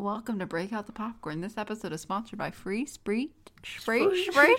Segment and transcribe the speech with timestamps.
[0.00, 1.42] Welcome to Break Out the Popcorn.
[1.42, 4.56] This episode is sponsored by Free Spree Spree Spree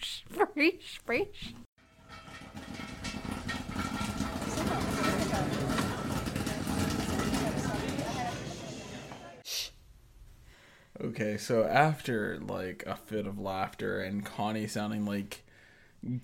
[0.00, 1.28] Spree Spree.
[11.00, 15.42] Okay, so after like a fit of laughter and Connie sounding like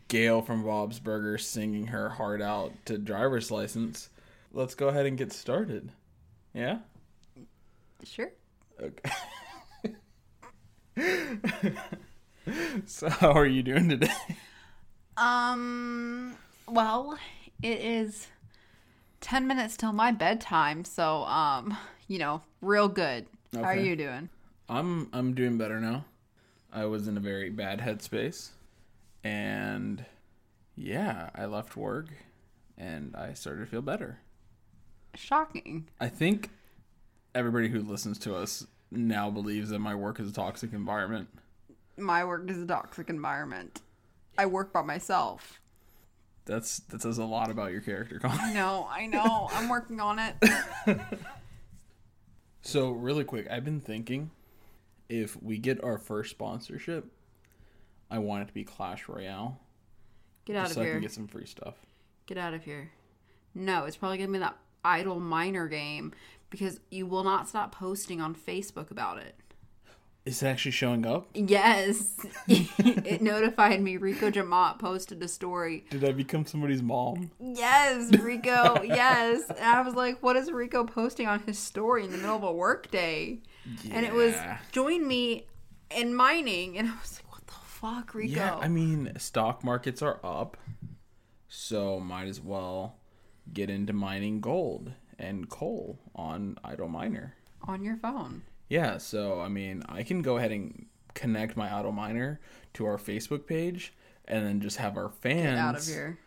[0.07, 4.11] Gayle from Bob's Burgers singing her heart out to driver's license,
[4.53, 5.91] let's go ahead and get started.
[6.55, 6.79] Yeah?
[8.05, 8.31] Sure.
[8.81, 9.11] Okay.
[12.87, 14.13] so how are you doing today?
[15.17, 16.37] Um.
[16.67, 17.19] Well,
[17.63, 18.29] it is
[19.21, 23.27] ten minutes till my bedtime, so um, you know, real good.
[23.55, 24.29] How are you doing?
[24.69, 26.05] I'm I'm doing better now.
[26.73, 28.51] I was in a very bad headspace
[29.25, 30.05] and
[30.77, 32.09] yeah, I left work
[32.77, 34.21] and I started to feel better.
[35.15, 35.89] Shocking.
[36.01, 36.51] I think
[37.39, 41.29] everybody who listens to us now believes that my work is a toxic environment.
[41.97, 43.81] My work is a toxic environment.
[44.37, 45.61] I work by myself.
[46.45, 48.39] That's that says a lot about your character, Colin.
[48.41, 48.89] I know.
[48.91, 49.49] I know.
[49.53, 50.35] I'm working on it.
[52.69, 54.31] So really quick, I've been thinking
[55.09, 57.07] if we get our first sponsorship,
[58.11, 59.59] I want it to be Clash Royale,
[60.45, 61.77] Get out just of so I can get some free stuff.
[62.27, 62.91] Get out of here.
[63.55, 66.13] No, it's probably gonna be that idle miner game
[66.51, 69.35] because you will not stop posting on Facebook about it.
[70.29, 71.27] Is it actually showing up?
[71.33, 72.19] Yes.
[72.49, 75.87] it notified me Rico Jamot posted a story.
[75.89, 77.31] Did I become somebody's mom?
[77.41, 79.49] Yes, Rico, yes.
[79.49, 82.43] And I was like, what is Rico posting on his story in the middle of
[82.43, 83.41] a work day?
[83.91, 84.35] And it was
[84.71, 85.47] join me
[85.91, 88.37] in mining and I was like, what the fuck, Rico?
[88.37, 90.59] Yeah, I mean, stock markets are up,
[91.49, 92.97] so might as well
[93.51, 97.35] get into mining gold and coal on Idle Miner.
[97.67, 98.43] on your phone.
[98.69, 102.41] Yeah, so I mean, I can go ahead and connect my Idle Miner
[102.75, 103.93] to our Facebook page
[104.27, 106.19] and then just have our fans Get out of here.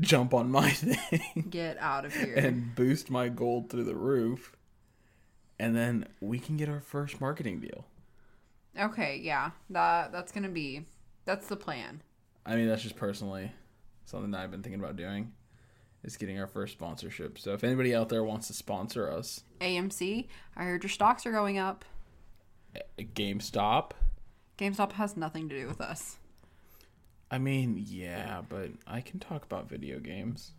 [0.00, 2.34] jump on my thing Get out of here.
[2.36, 4.54] and boost my gold through the roof.
[5.58, 7.84] And then we can get our first marketing deal.
[8.78, 9.50] Okay, yeah.
[9.70, 10.86] That that's gonna be
[11.24, 12.00] that's the plan.
[12.46, 13.50] I mean, that's just personally
[14.04, 15.32] something that I've been thinking about doing
[16.04, 17.38] is getting our first sponsorship.
[17.38, 20.26] So if anybody out there wants to sponsor us, AMC,
[20.56, 21.84] I heard your stocks are going up.
[22.98, 23.92] GameStop.
[24.58, 26.16] GameStop has nothing to do with us.
[27.30, 30.52] I mean, yeah, but I can talk about video games.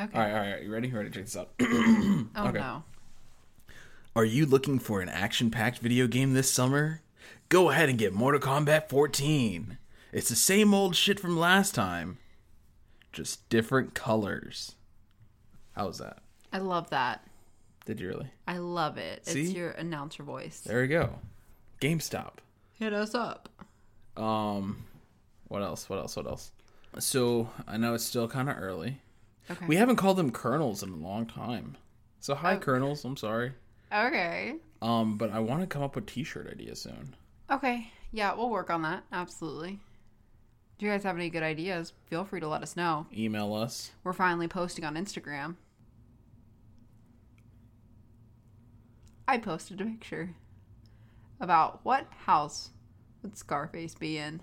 [0.00, 0.16] Okay.
[0.16, 0.62] All right, all right, all right.
[0.62, 0.90] You ready?
[0.90, 1.10] Ready?
[1.10, 1.50] To check this out.
[1.60, 2.58] oh okay.
[2.58, 2.84] no.
[4.14, 7.00] Are you looking for an action-packed video game this summer?
[7.48, 9.78] Go ahead and get Mortal Kombat 14.
[10.12, 12.18] It's the same old shit from last time,
[13.12, 14.74] just different colors.
[15.72, 16.18] How's that?
[16.52, 17.26] I love that.
[17.84, 18.30] Did you really?
[18.46, 19.26] I love it.
[19.26, 19.42] See?
[19.42, 20.60] It's your announcer voice.
[20.60, 21.18] There we go.
[21.80, 22.34] GameStop.
[22.74, 23.48] Hit us up.
[24.16, 24.84] Um,
[25.48, 25.88] what else?
[25.88, 26.16] What else?
[26.16, 26.52] What else?
[26.98, 29.00] So I know it's still kind of early.
[29.50, 29.66] Okay.
[29.66, 31.76] We haven't called them kernels in a long time.
[32.20, 32.58] So hi, Oh.
[32.58, 33.04] kernels.
[33.04, 33.52] I'm sorry.
[33.92, 34.56] Okay.
[34.80, 37.14] Um, but I want to come up with T-shirt ideas soon.
[37.50, 37.90] Okay.
[38.12, 39.04] Yeah, we'll work on that.
[39.10, 39.80] Absolutely.
[40.82, 41.92] Do you guys have any good ideas?
[42.10, 43.06] Feel free to let us know.
[43.16, 43.92] Email us.
[44.02, 45.54] We're finally posting on Instagram.
[49.28, 50.34] I posted a picture
[51.38, 52.70] about what house
[53.22, 54.40] would Scarface be in.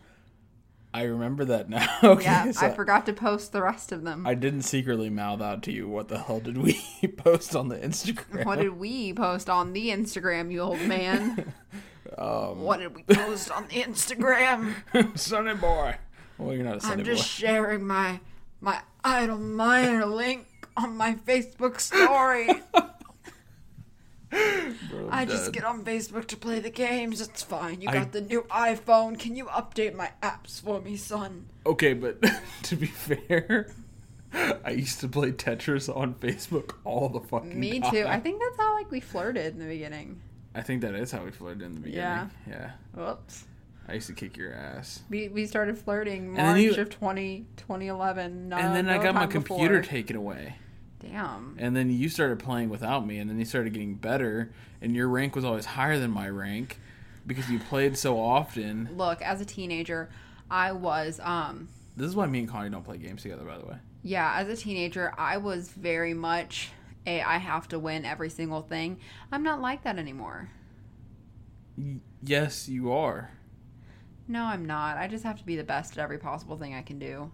[0.94, 1.86] I remember that now.
[2.04, 4.26] okay, yeah, so I forgot to post the rest of them.
[4.26, 5.90] I didn't secretly mouth out to you.
[5.90, 6.80] What the hell did we
[7.18, 8.46] post on the Instagram?
[8.46, 11.52] What did we post on the Instagram, you old man?
[12.18, 15.18] um, what did we post on the Instagram?
[15.18, 15.98] Sonny boy.
[16.40, 17.26] Well, you're not a Sonny I'm just boy.
[17.26, 18.20] sharing my
[18.62, 22.50] my idle miner link on my Facebook story.
[24.32, 27.20] Bro, I just get on Facebook to play the games.
[27.20, 27.82] It's fine.
[27.82, 29.18] You I- got the new iPhone.
[29.20, 31.48] Can you update my apps for me, son?
[31.66, 32.24] Okay, but
[32.64, 33.72] to be fair,
[34.34, 37.60] I used to play Tetris on Facebook all the fucking time.
[37.60, 37.92] Me time.
[37.92, 38.06] too.
[38.08, 40.22] I think that's how like we flirted in the beginning.
[40.54, 42.00] I think that is how we flirted in the beginning.
[42.00, 42.28] Yeah.
[42.48, 42.72] Yeah.
[42.94, 43.46] Whoops.
[43.90, 45.02] I used to kick your ass.
[45.10, 48.50] We, we started flirting March you- of 20, 2011.
[48.50, 49.90] No, and then I got my computer before.
[49.92, 50.56] taken away.
[51.00, 51.56] Damn.
[51.58, 54.52] And then you started playing without me, and then you started getting better,
[54.82, 56.80] and your rank was always higher than my rank
[57.26, 58.90] because you played so often.
[58.96, 60.10] Look, as a teenager,
[60.52, 63.66] I was um This is why me and Connie don't play games together, by the
[63.66, 63.76] way.
[64.04, 66.70] yeah, as a teenager, I was very much
[67.08, 69.00] a I have to win every single thing.
[69.32, 70.50] I'm not like that anymore.
[71.78, 73.32] Y- yes, you are.
[74.30, 74.96] No, I'm not.
[74.98, 77.32] I just have to be the best at every possible thing I can do.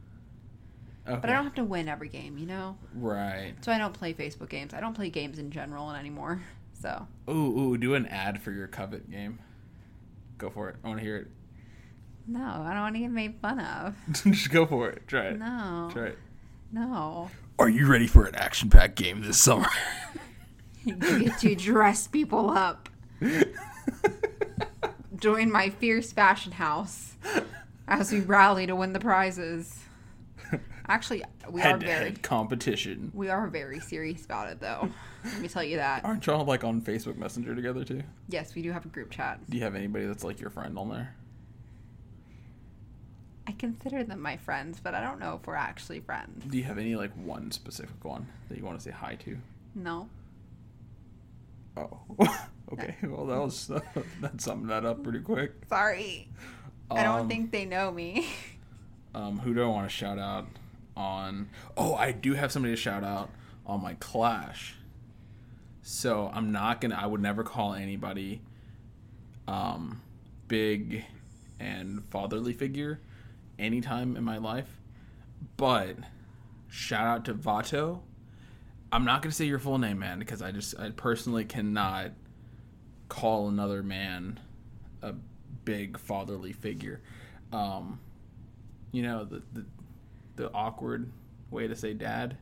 [1.08, 1.20] Okay.
[1.22, 2.78] But I don't have to win every game, you know?
[2.96, 3.54] Right.
[3.62, 4.74] So I don't play Facebook games.
[4.74, 6.42] I don't play games in general anymore.
[6.82, 9.40] So Ooh, ooh, do an ad for your Covet game.
[10.38, 10.76] Go for it.
[10.84, 11.28] I want to hear it.
[12.28, 13.96] no, I don't want to get made fun of.
[14.12, 15.08] Just go for it.
[15.08, 15.40] Try it.
[15.40, 15.90] No.
[15.92, 16.20] Try it.
[16.74, 17.32] No.
[17.58, 19.70] Are you ready for an action-packed game this summer?
[20.84, 22.90] You get to dress people up.
[25.26, 27.16] Join my fierce fashion house
[27.88, 29.80] as we rally to win the prizes.
[30.88, 33.12] Actually, we are to very head competition.
[33.12, 34.88] we are very serious about it though.
[35.24, 36.06] Let me tell you that.
[36.06, 38.04] Aren't y'all like on Facebook Messenger together too?
[38.30, 39.40] Yes, we do have a group chat.
[39.50, 41.16] Do you have anybody that's like your friend on there?
[43.48, 46.46] I consider them my friends, but I don't know if we're actually friends.
[46.46, 49.40] Do you have any like one specific one that you want to say hi to?
[49.74, 50.08] No.
[51.76, 51.98] Oh,
[52.74, 52.96] okay.
[53.04, 53.68] Well, that was
[54.22, 55.52] that summed that up pretty quick.
[55.70, 56.28] Sorry.
[56.92, 58.28] I don't Um, think they know me.
[59.16, 60.46] Um, who do I want to shout out
[60.98, 61.48] on?
[61.78, 63.30] Oh, I do have somebody to shout out
[63.66, 64.76] on my Clash.
[65.82, 67.00] So I'm not gonna.
[67.02, 68.42] I would never call anybody
[69.48, 70.02] um,
[70.50, 71.06] big
[71.62, 73.00] and fatherly figure
[73.58, 74.68] anytime in my life,
[75.56, 75.96] but
[76.68, 78.02] shout out to Vato.
[78.92, 82.12] I'm not gonna say your full name, man, because I just I personally cannot
[83.10, 84.40] call another man
[85.02, 85.14] a
[85.64, 87.02] big fatherly figure.
[87.52, 88.00] Um,
[88.92, 89.66] you know the, the
[90.36, 91.12] the awkward
[91.52, 92.38] way to say dad.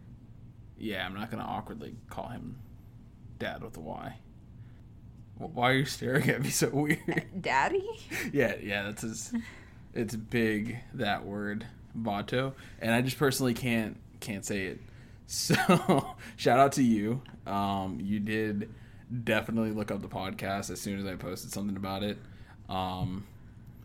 [0.77, 2.57] Yeah, I'm not gonna awkwardly call him
[3.39, 4.17] dad with a Y.
[5.37, 7.25] Why are you staring at me so weird?
[7.41, 7.83] Daddy?
[8.31, 9.33] yeah, yeah, that's his.
[9.93, 11.65] It's big that word,
[11.99, 14.79] vato, and I just personally can't can't say it.
[15.25, 15.55] So
[16.35, 17.21] shout out to you.
[17.47, 18.69] Um, you did
[19.23, 22.17] definitely look up the podcast as soon as I posted something about it.
[22.69, 23.25] Um,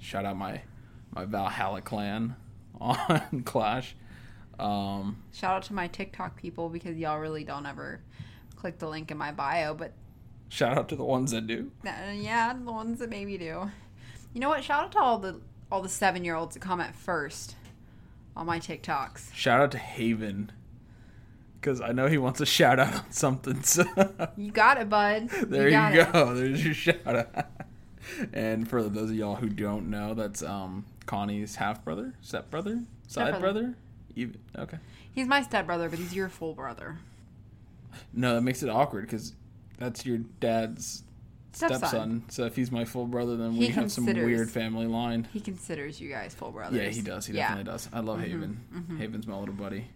[0.01, 0.63] shout out my
[1.11, 2.37] my Valhalla clan
[2.81, 3.97] on Clash.
[4.59, 8.01] Um, Shout out to my TikTok people because y'all really don't ever
[8.57, 9.93] click the link in my bio, but
[10.49, 11.71] shout out to the ones that do.
[11.85, 13.71] yeah, the ones that maybe do.
[14.35, 14.65] You know what?
[14.65, 15.41] Shout out to all the
[15.71, 17.55] all the seven year olds that comment first
[18.37, 19.33] on my TikToks.
[19.33, 20.51] Shout out to Haven
[21.61, 23.63] because I know he wants a shout out on something.
[23.63, 23.85] So
[24.37, 25.29] You got it, bud.
[25.31, 26.13] there got you it.
[26.13, 26.35] go.
[26.37, 27.47] There's your shout out.
[28.33, 32.83] And for those of y'all who don't know, that's um Connie's half brother, step brother,
[33.07, 33.75] side brother.
[34.17, 34.79] Even okay.
[35.13, 36.99] He's my stepbrother, but he's your full brother.
[38.13, 39.35] No, that makes it awkward because
[39.79, 41.03] that's your dad's
[41.53, 41.79] Stepson.
[41.79, 42.25] stepson.
[42.29, 45.27] So if he's my full brother, then He we have some weird family line.
[45.33, 46.79] He considers you guys full brothers.
[46.81, 47.27] Yeah, he does.
[47.27, 47.49] He Yeah.
[47.49, 47.89] definitely does.
[47.93, 48.97] I love Haven.
[48.99, 49.87] Haven's my little buddy.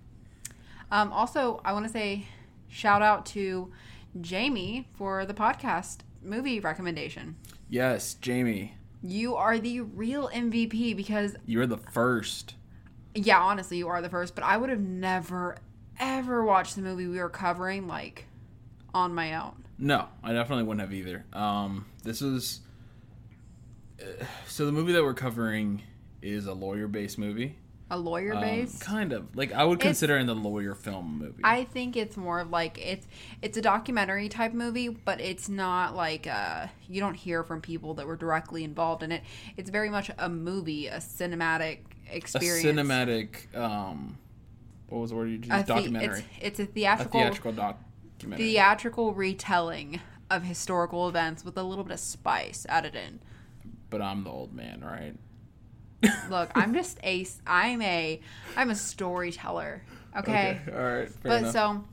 [0.93, 2.27] Um, also, I want to say
[2.69, 3.73] shout out to
[4.21, 7.37] Jamie for the podcast movie recommendation.
[7.69, 12.55] Yes, Jamie, You are the real MVP because, you're the first.
[13.15, 15.57] yeah, honestly, you are the first, but I would have never,
[15.99, 18.27] ever watched the movie we were covering, like,
[18.93, 19.65] on my own.
[19.79, 21.25] No, I definitely wouldn't have either.
[21.33, 22.61] Um, this is
[24.01, 25.83] uh, so the movie that we're covering
[26.21, 27.57] is a lawyer-based movie.
[27.93, 31.43] A lawyer Um, kind of like I would It's- consider in the lawyer film movie.
[31.45, 33.07] I think it's more of like it's
[33.43, 37.93] it's a documentary type movie, but it's not like uh you don't hear from people
[37.95, 39.23] that were directly involved in it.
[39.59, 41.81] It's very much a movie, a cinematic
[42.11, 42.65] a experience.
[42.65, 43.55] cinematic.
[43.55, 44.17] Um,
[44.89, 45.51] what was the word you used?
[45.51, 46.25] A the- documentary.
[46.41, 48.47] It's, it's a a theatrical theatrical documentary.
[48.53, 53.21] theatrical retelling of historical events with a little bit of spice added in.
[53.91, 55.15] but I'm the old man, right?
[56.31, 58.21] Look, I'm just a I'm a
[58.57, 59.83] I'm a storyteller.
[60.17, 60.61] Okay.
[60.69, 61.09] All right.
[61.23, 61.53] But enough.
[61.53, 61.85] so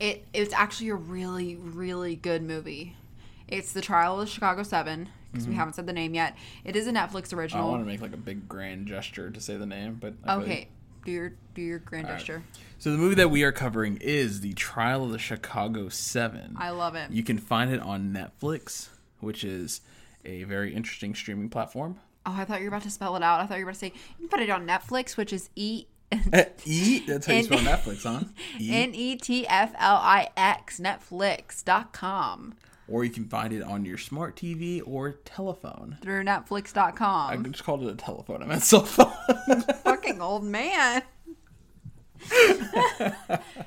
[0.00, 2.96] it it's actually a really really good movie.
[3.48, 6.36] It's the Trial of the Chicago 7 because we haven't said the name yet.
[6.64, 7.56] It is a Netflix Mm-hmm.
[7.56, 10.36] I want to make like a big grand gesture to say the name, but I
[10.36, 10.68] okay.
[11.04, 12.18] Do your do your grand right.
[12.18, 12.42] gesture.
[12.78, 16.56] So the movie that we are covering is the Trial of the Chicago Seven.
[16.58, 17.10] I love it.
[17.10, 18.88] You can find it on Netflix,
[19.20, 19.82] which is
[20.24, 22.00] a very interesting streaming platform.
[22.26, 23.40] Oh, I thought you were about to spell it out.
[23.40, 25.48] I thought you were about to say you can put it on Netflix, which is
[25.54, 25.86] E
[26.32, 27.00] uh, E.
[27.06, 28.24] That's how you spell Netflix, huh?
[28.60, 32.54] N E T F L I X Netflix.com
[32.88, 35.98] or you can find it on your smart TV or telephone.
[36.02, 37.30] through Netflix.com.
[37.30, 38.42] I just called it a telephone.
[38.42, 39.12] I meant cell phone.
[39.84, 41.02] Fucking old man.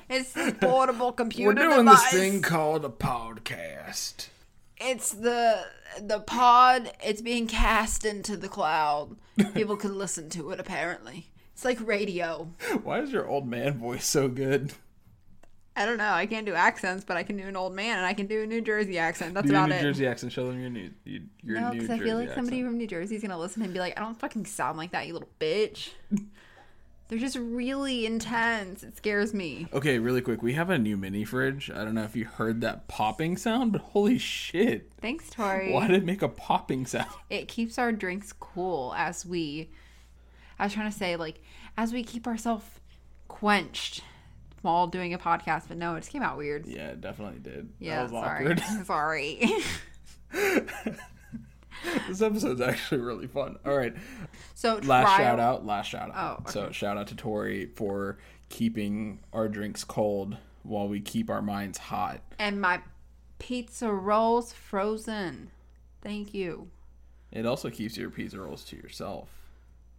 [0.08, 1.48] it's this portable computer.
[1.48, 2.10] We're doing device.
[2.10, 4.28] this thing called a podcast.
[4.78, 5.64] It's the
[6.00, 6.92] the pod.
[7.04, 9.16] It's being cast into the cloud.
[9.54, 10.60] People can listen to it.
[10.60, 12.50] Apparently, it's like radio.
[12.82, 14.72] Why is your old man voice so good?
[15.76, 16.12] I don't know.
[16.12, 18.42] I can't do accents, but I can do an old man, and I can do
[18.42, 19.34] a New Jersey accent.
[19.34, 19.82] That's Do about New it.
[19.82, 20.32] Jersey accent.
[20.32, 23.16] Show them your new you- your no, because I feel like somebody from New Jersey
[23.16, 25.90] is gonna listen and be like, "I don't fucking sound like that, you little bitch."
[27.10, 28.84] They're just really intense.
[28.84, 29.66] It scares me.
[29.72, 30.44] Okay, really quick.
[30.44, 31.68] We have a new mini fridge.
[31.68, 34.92] I don't know if you heard that popping sound, but holy shit!
[35.00, 35.72] Thanks, Tori.
[35.72, 37.10] Why did it make a popping sound?
[37.28, 39.70] it keeps our drinks cool as we
[40.60, 41.42] I was trying to say like
[41.76, 42.64] as we keep ourselves
[43.26, 44.04] quenched
[44.62, 46.64] while doing a podcast, but no, it just came out weird.
[46.64, 47.70] Yeah, it definitely did.
[47.80, 48.22] Yeah, that was
[48.84, 49.42] sorry.
[50.32, 50.94] sorry.
[52.08, 53.58] this episode's actually really fun.
[53.64, 53.94] All right,
[54.54, 55.66] so last trial- shout out.
[55.66, 56.42] Last shout out.
[56.46, 58.18] Oh, So shout out to Tori for
[58.48, 62.20] keeping our drinks cold while we keep our minds hot.
[62.38, 62.80] and my
[63.38, 65.50] pizza rolls frozen.
[66.02, 66.68] Thank you.
[67.32, 69.28] It also keeps your pizza rolls to yourself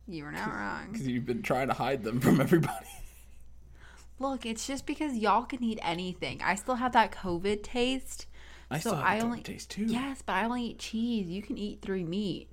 [0.08, 0.90] You were not wrong.
[0.92, 2.86] because you've been trying to hide them from everybody.
[4.20, 6.42] Look, it's just because y'all can eat anything.
[6.44, 8.28] I still have that COVID taste.
[8.72, 9.86] I So still have I only taste too.
[9.86, 11.28] Yes, but I only eat cheese.
[11.28, 12.50] You can eat three meat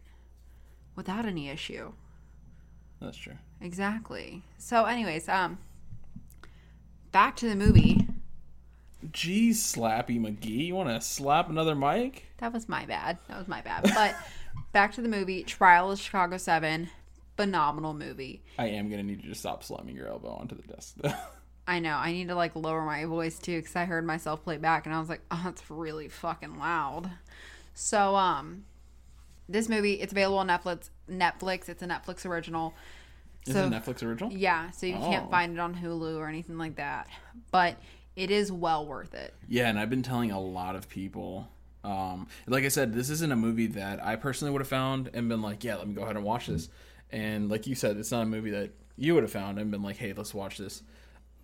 [0.96, 1.92] without any issue.
[3.00, 3.38] That's true.
[3.60, 4.42] Exactly.
[4.58, 5.58] So, anyways, um,
[7.12, 8.06] back to the movie.
[9.12, 12.25] Geez, Slappy McGee, you want to slap another mic?
[12.38, 13.18] That was my bad.
[13.28, 13.84] That was my bad.
[13.94, 14.16] But
[14.72, 15.44] back to the movie.
[15.44, 16.90] Trial of Chicago Seven.
[17.37, 18.42] Phenomenal movie.
[18.58, 20.94] I am gonna need you to stop slamming your elbow onto the desk.
[21.00, 21.12] though.
[21.68, 21.94] I know.
[21.96, 24.94] I need to like lower my voice too because I heard myself play back and
[24.94, 27.10] I was like, oh, that's really fucking loud.
[27.75, 28.64] So, um,
[29.48, 30.88] this movie it's available on Netflix.
[31.10, 31.68] Netflix.
[31.68, 32.75] It's a Netflix original.
[33.46, 34.32] Is So- it a Netflix original?
[34.32, 35.30] Yeah, so you can't Oh.
[35.30, 37.06] find it on Hulu or anything like that.
[37.50, 37.76] But
[38.16, 39.32] it is well worth it.
[39.46, 41.48] Yeah, and I've been telling a lot of people.
[41.84, 45.28] Um, like I said, this isn't a movie that I personally would have found and
[45.28, 46.68] been like, yeah, let me go ahead and watch this.
[47.12, 49.82] And like you said, it's not a movie that you would have found and been
[49.82, 50.82] like, hey, let's watch this.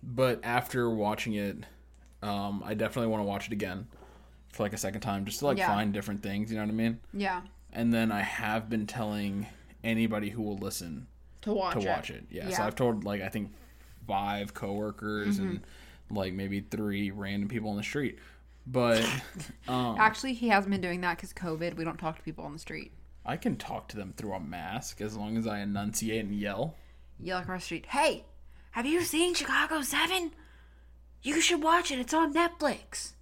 [0.07, 1.57] But after watching it,
[2.21, 3.87] um, I definitely want to watch it again
[4.53, 5.67] for like a second time, just to like Yeah.
[5.67, 6.51] find different things.
[6.51, 6.99] You know what I mean?
[7.13, 7.41] Yeah,
[7.73, 9.47] And then I have been telling
[9.83, 11.07] anybody who will listen
[11.41, 11.87] to watch to it.
[11.87, 12.25] watch it.
[12.29, 12.49] Yeah.
[12.51, 13.51] So I've told like I think
[14.07, 15.61] five coworkers and
[16.11, 18.19] like maybe three random people on the street.
[18.67, 19.03] But
[19.67, 21.75] um, Actually, he hasn't been doing that because COVID.
[21.75, 22.91] We don't talk to people on the street.
[23.25, 26.75] I can talk to them through a mask as long as I enunciate and yell.
[27.19, 28.25] Yell across the street, "Hey,
[28.75, 30.31] have you seen Chicago Seven?
[31.23, 31.99] You should watch it.
[31.99, 33.13] It's on Netflix.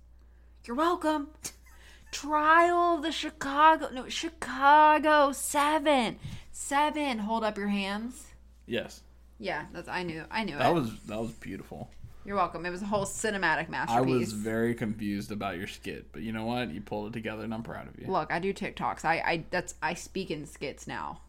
[0.65, 1.29] You're welcome."
[2.11, 6.17] Trial of the Chicago no Chicago Seven
[6.51, 7.19] Seven.
[7.19, 8.27] Hold up your hands.
[8.65, 9.01] Yes.
[9.39, 10.73] Yeah, that's I knew I knew That it.
[10.73, 11.89] was that was beautiful.
[12.25, 12.65] You're welcome.
[12.65, 14.13] It was a whole cinematic masterpiece.
[14.15, 16.71] I was very confused about your skit, but you know what?
[16.71, 18.07] You pulled it together and I'm proud of you.
[18.09, 19.05] Look, I do TikToks.
[19.05, 21.21] I, I that's I speak in skits now.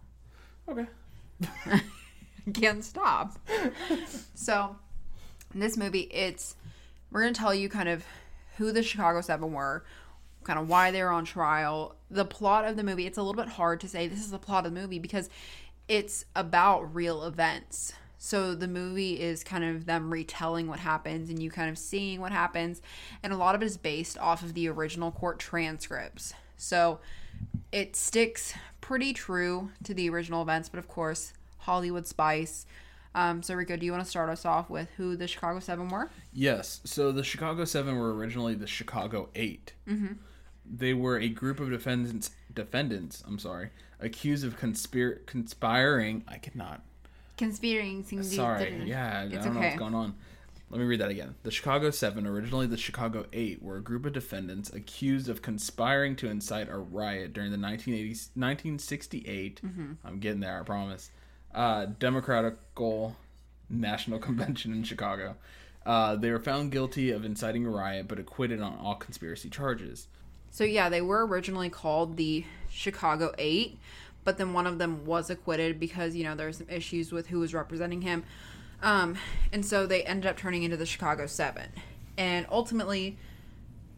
[0.69, 0.87] Okay.
[2.53, 3.39] Can't stop.
[4.35, 4.77] so,
[5.53, 6.57] in this movie, it's
[7.11, 8.05] we're gonna tell you kind of
[8.57, 9.85] who the Chicago Seven were,
[10.43, 13.07] kind of why they were on trial, the plot of the movie.
[13.07, 15.31] It's a little bit hard to say this is the plot of the movie because
[15.89, 17.93] it's about real events.
[18.19, 22.21] So the movie is kind of them retelling what happens and you kind of seeing
[22.21, 22.81] what happens.
[23.23, 26.33] And a lot of it is based off of the original court transcripts.
[26.57, 27.01] So
[27.71, 32.67] it sticks pretty true to the original events, but of course, Hollywood spice.
[33.15, 35.89] Um, so Rico, do you want to start us off with who the Chicago Seven
[35.89, 36.11] were?
[36.33, 36.81] Yes.
[36.85, 40.13] So the Chicago Seven were originally the Chicago 8 Mm-hmm.
[40.67, 42.31] They were a group of defendants.
[42.53, 43.23] Defendants.
[43.27, 43.69] I'm sorry,
[44.01, 46.25] accused of conspir- conspiring.
[46.27, 46.83] I cannot.
[47.37, 48.05] Conspiring.
[48.23, 48.83] Sorry.
[48.87, 50.15] Yeah, I don't know what's going on.
[50.71, 51.35] Let me read that again.
[51.43, 56.17] The Chicago Seven, originally the Chicago Eight, were a group of defendants accused of conspiring
[56.17, 59.61] to incite a riot during the 1980s, 1968.
[59.65, 59.93] Mm-hmm.
[60.05, 61.11] I'm getting there, I promise.
[61.55, 63.17] Uh, Democratical
[63.71, 65.37] National Convention in Chicago.
[65.87, 70.09] Uh, they were found guilty of inciting a riot, but acquitted on all conspiracy charges.
[70.51, 73.79] So yeah, they were originally called the Chicago Eight,
[74.23, 77.27] but then one of them was acquitted because you know there were some issues with
[77.27, 78.25] who was representing him,
[78.83, 79.17] um,
[79.53, 81.71] and so they ended up turning into the Chicago Seven,
[82.17, 83.19] and ultimately,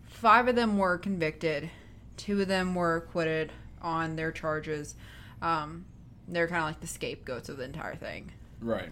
[0.07, 1.71] five of them were convicted,
[2.17, 4.95] two of them were acquitted on their charges.
[5.43, 5.85] Um,
[6.29, 8.33] they're kind of like the scapegoats of the entire thing.
[8.61, 8.91] Right.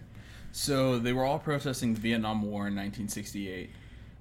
[0.51, 3.69] So they were all protesting the Vietnam War in 1968.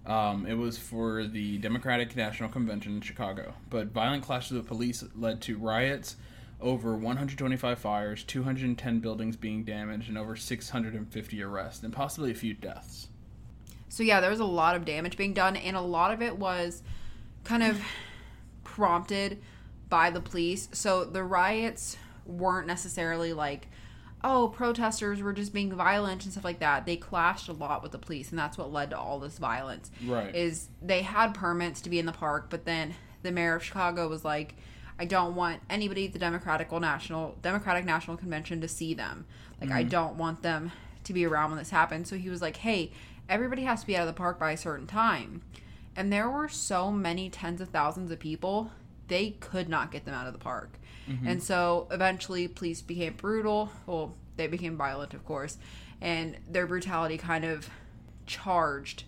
[0.07, 5.03] Um, it was for the Democratic National Convention in Chicago, but violent clashes with police
[5.17, 6.17] led to riots,
[6.61, 12.53] over 125 fires, 210 buildings being damaged, and over 650 arrests, and possibly a few
[12.53, 13.09] deaths.
[13.89, 16.37] So yeah, there was a lot of damage being done, and a lot of it
[16.37, 16.83] was
[17.45, 17.81] kind of
[18.65, 19.41] prompted
[19.89, 20.69] by the police.
[20.73, 23.69] So the riots weren't necessarily like,
[24.23, 26.87] oh, protesters were just being violent and stuff like that.
[26.87, 29.91] They clashed a lot with the police, and that's what led to all this violence.
[30.07, 30.35] Right.
[30.35, 34.09] Is they had permits to be in the park, but then the mayor of Chicago
[34.09, 34.57] was like,
[34.99, 39.27] I don't want anybody at the Democratic National Democratic National Convention to see them.
[39.61, 39.89] Like I mm-hmm.
[39.89, 40.73] don't want them
[41.05, 42.09] to be around when this happens.
[42.09, 42.93] So he was like, "Hey,
[43.29, 45.43] everybody has to be out of the park by a certain time."
[45.97, 48.71] And there were so many tens of thousands of people,
[49.09, 50.79] they could not get them out of the park.
[51.09, 51.27] Mm-hmm.
[51.27, 53.71] And so eventually police became brutal.
[53.87, 55.59] Well, they became violent, of course,
[56.01, 57.69] and their brutality kind of
[58.27, 59.05] charged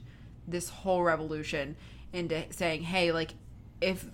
[0.47, 1.77] this whole revolution
[2.13, 3.35] into saying, "Hey, like
[3.81, 4.07] if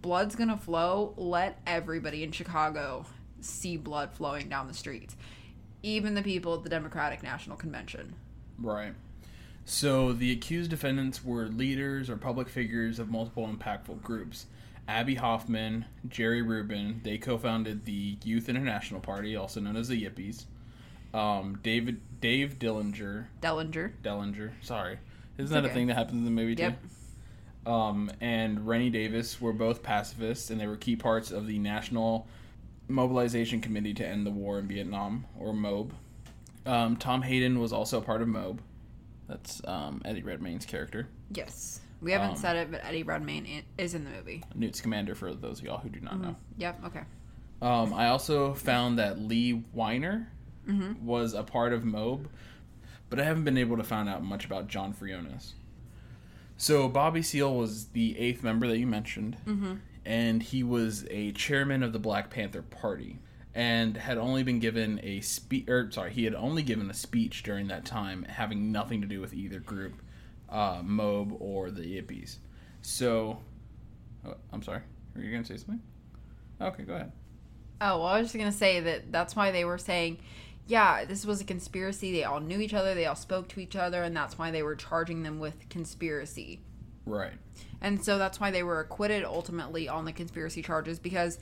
[0.00, 3.06] blood's gonna flow, let everybody in Chicago
[3.40, 5.16] see blood flowing down the streets,
[5.82, 8.14] even the people at the Democratic National Convention."
[8.58, 8.94] Right.
[9.64, 14.46] So the accused defendants were leaders or public figures of multiple impactful groups.
[14.88, 20.46] Abbie Hoffman, Jerry Rubin, they co-founded the Youth International Party, also known as the Yippies.
[21.14, 23.92] Um, David Dave Dillinger, Dellinger.
[24.02, 24.98] Dellinger, sorry,
[25.36, 26.62] isn't that a thing that happens in the movie too?
[26.62, 26.78] Yep.
[27.66, 32.26] um, and Rennie Davis were both pacifists, and they were key parts of the National
[32.88, 35.92] Mobilization Committee to End the War in Vietnam, or MOB.
[36.66, 38.60] Um, Tom Hayden was also a part of MOB.
[39.28, 41.08] That's um, Eddie Redmayne's character.
[41.32, 41.80] Yes.
[42.00, 44.44] We haven't Um, said it, but Eddie Redmayne is in the movie.
[44.54, 46.36] Newt Scamander, for those of y'all who do not know.
[46.58, 46.84] Yep.
[46.86, 47.02] Okay.
[47.60, 50.28] Um, I also found that Lee Weiner
[51.02, 52.28] was a part of MOB,
[53.08, 55.54] but I haven't been able to find out much about John Froines.
[56.56, 59.36] So Bobby Seale was the eighth member that you mentioned,
[60.04, 63.18] and he was a chairman of the Black Panther Party,
[63.54, 65.68] and had only been given a speech.
[65.68, 69.20] Or sorry, he had only given a speech during that time, having nothing to do
[69.20, 70.02] with either group,
[70.48, 72.36] uh, MOB or the Yippies.
[72.82, 73.38] So,
[74.26, 74.80] oh, I'm sorry,
[75.14, 75.80] were you gonna say something?
[76.60, 77.12] Okay, go ahead.
[77.80, 80.18] Oh, well, I was just gonna say that that's why they were saying,
[80.66, 82.12] yeah, this was a conspiracy.
[82.12, 82.94] They all knew each other.
[82.94, 86.60] They all spoke to each other, and that's why they were charging them with conspiracy.
[87.06, 87.32] Right.
[87.80, 91.38] And so that's why they were acquitted ultimately on the conspiracy charges because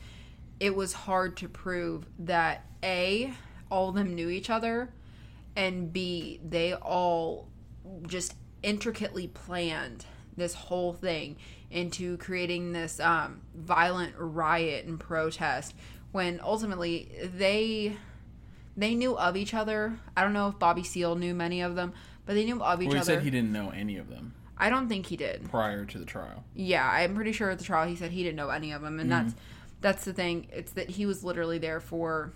[0.60, 3.34] it was hard to prove that A,
[3.68, 4.90] all of them knew each other,
[5.56, 7.48] and B, they all
[8.06, 8.34] just
[8.66, 10.04] intricately planned
[10.36, 11.36] this whole thing
[11.70, 15.74] into creating this um, violent riot and protest
[16.12, 17.96] when ultimately they
[18.76, 19.98] they knew of each other.
[20.16, 21.94] I don't know if Bobby Seale knew many of them,
[22.26, 22.96] but they knew of each other.
[22.96, 23.04] Well, he other.
[23.14, 25.48] said he didn't know any of them I don't think he did.
[25.50, 26.44] prior to the trial.
[26.54, 28.98] Yeah, I'm pretty sure at the trial he said he didn't know any of them,
[29.00, 29.40] and that's Mm-hmm.
[29.80, 30.48] that's the thing.
[30.52, 32.32] It's that he was literally there for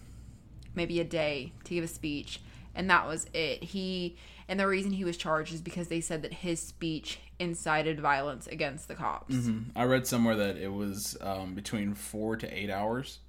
[0.75, 2.41] maybe a day to give a speech,
[2.75, 3.63] and that was it.
[3.63, 4.17] He
[4.49, 8.47] and the reason he was charged is because they said that his speech incited violence
[8.49, 9.35] against the cops.
[9.77, 13.21] I read somewhere that it was um, between four to eight hours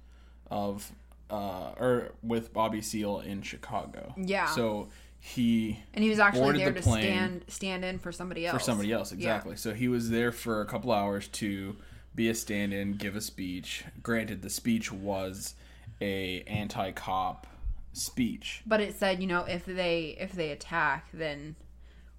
[0.50, 0.90] of,
[1.30, 4.14] uh, or with Bobby Seale in Chicago.
[4.16, 4.46] Yeah.
[4.46, 4.88] So
[5.20, 8.58] he And he was actually there the to stand stand in for somebody else.
[8.58, 9.16] for somebody else Yeah.
[9.18, 9.54] exactly.
[9.56, 11.76] So he was there for a couple hours to
[12.16, 13.84] be a stand-in, give a speech.
[14.02, 15.54] Granted, the speech was
[16.00, 17.46] a anti-cop
[17.92, 18.62] speech.
[18.66, 21.56] But it said, you know, if they if they attack, then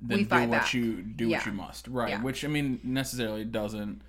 [0.02, 0.74] then We do fight what back.
[0.74, 1.38] you do Yeah.
[1.38, 2.22] what you must right Yeah.
[2.22, 4.02] which i mean necessarily doesn't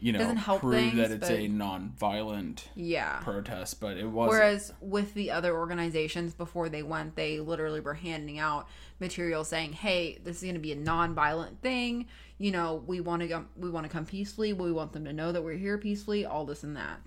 [0.00, 3.18] you know Doesn't help prove that it's but- a non-violent yeah.
[3.18, 7.92] protest but it was Whereas with the other organizations before they went, they literally were
[7.92, 8.66] handing out
[8.98, 12.06] material saying, "Hey, this is going to be a non-violent thing.
[12.38, 14.54] You know, we want to go, we want to come peacefully.
[14.54, 16.24] We want them to know that we're here peacefully.
[16.24, 16.98] All this and that."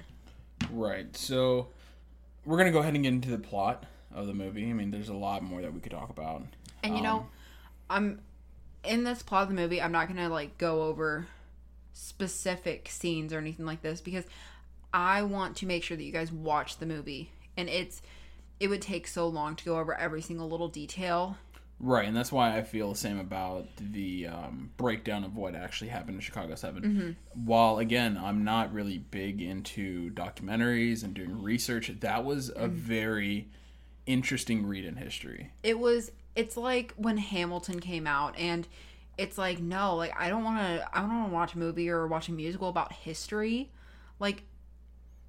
[0.71, 1.67] right so
[2.45, 5.09] we're gonna go ahead and get into the plot of the movie i mean there's
[5.09, 6.43] a lot more that we could talk about
[6.83, 7.25] And you Um, know,
[7.89, 8.21] I'm
[8.83, 9.81] in this plot of the movie.
[9.81, 11.27] I'm not going to like go over
[11.93, 14.25] specific scenes or anything like this because
[14.93, 17.31] I want to make sure that you guys watch the movie.
[17.55, 18.01] And it's
[18.59, 21.37] it would take so long to go over every single little detail
[21.79, 25.89] right and that's why i feel the same about the um, breakdown of what actually
[25.89, 27.11] happened in chicago 7 Mm-hmm.
[27.45, 32.71] while again i'm not really big into documentaries and doing research that was a Mm.
[32.71, 33.47] very
[34.05, 35.51] interesting read in history.
[35.63, 38.67] It was it's like when hamilton came out and
[39.17, 41.89] it's like no like i don't want to i don't want to watch a movie
[41.89, 43.71] or watch a musical about history.
[44.19, 44.43] Like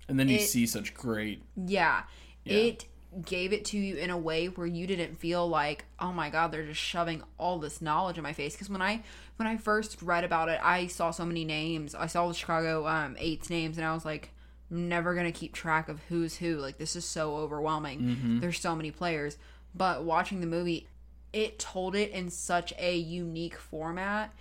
[0.08, 2.02] and then you It- see such great yeah,
[2.44, 2.86] it
[3.22, 6.50] gave it to you in a way where you didn't feel like oh my god
[6.50, 9.02] they're just shoving all this knowledge in my face because when i
[9.36, 12.86] when i first read about it i saw so many names i saw the chicago
[12.86, 14.30] um eights names and i was like
[14.70, 16.56] never to keep track of who's who.
[16.56, 18.00] Like this is so overwhelming.
[18.00, 18.40] Mm-hmm.
[18.40, 19.36] There's so many players.
[19.74, 20.88] But watching the movie,
[21.32, 24.32] it told it in such a unique format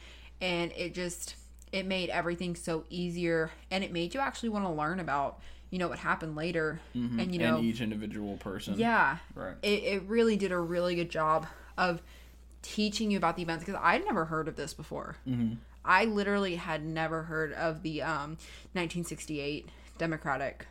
[0.41, 1.35] and it just
[1.71, 5.39] it made everything so easier and it made you actually want to learn about,
[5.73, 6.79] you know, what happened later.
[6.93, 8.75] And you know, and each individual person.
[8.77, 9.17] yeah.
[9.33, 9.55] Right.
[9.63, 11.47] It, it really did a really good job
[11.79, 12.03] of
[12.61, 15.17] teaching you about the events because I'd never heard of this before.
[15.27, 15.55] Mm-hmm.
[15.83, 18.37] I literally had never heard of the um,
[18.73, 20.67] 1968 Democratic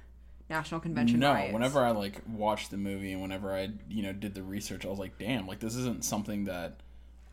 [0.49, 1.19] National Convention.
[1.19, 1.53] No, riots.
[1.53, 4.89] whenever I like watched the movie and whenever I you know did the research, I
[4.89, 6.77] was like, damn, like this isn't something that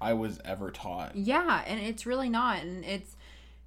[0.01, 1.15] I was ever taught.
[1.15, 2.63] Yeah, and it's really not.
[2.63, 3.15] And it's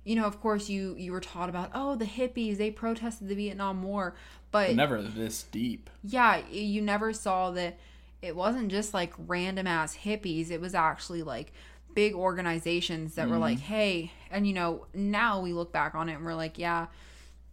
[0.04, 3.34] you know, of course you you were taught about oh the hippies they protested the
[3.34, 4.14] Vietnam War,
[4.50, 5.88] but Never this deep.
[6.02, 7.78] yeah, you never saw that
[8.20, 10.50] it wasn't just like random ass hippies.
[10.50, 11.52] It was actually like
[11.94, 16.14] big organizations that were like, hey, and you know, now we look back on it
[16.14, 16.86] and we're like, yeah,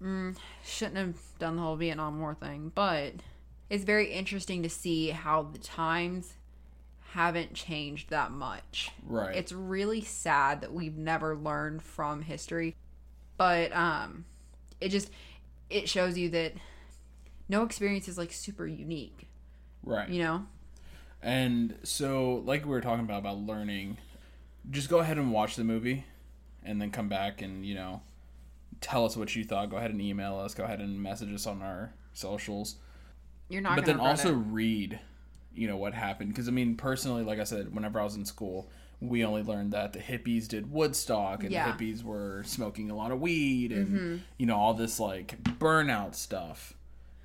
[0.02, 2.72] mm, shouldn't have done the whole Vietnam War thing.
[2.74, 3.16] But
[3.70, 6.34] it's very interesting to see how the times
[7.14, 8.92] haven't changed that much.
[9.06, 9.36] Right.
[9.36, 12.76] It's really sad that we've never learned from history.
[13.38, 14.26] But um
[14.82, 15.10] it just
[15.70, 16.54] it shows you that
[17.48, 19.28] no experience is like super unique,
[19.84, 20.10] right.
[20.10, 20.46] you know?
[21.22, 23.98] And so, like we were talking about about learning,
[24.70, 26.06] just go ahead and watch the movie,
[26.64, 28.02] and then come back and you know,
[28.82, 29.70] tell us what you thought.
[29.70, 30.54] Go ahead and email us.
[30.54, 32.76] Go ahead and message us on our socials.
[33.50, 35.00] You're not but gonna then also regret read,
[35.54, 36.30] you know, what happened.
[36.30, 38.70] Because I mean, personally, like I said, whenever I was in school,
[39.02, 41.72] we only learned that the hippies did Woodstock, and Yeah.
[41.72, 44.18] the hippies were smoking a lot of weed, and mm-hmm.
[44.38, 46.74] you know all this like burnout stuff.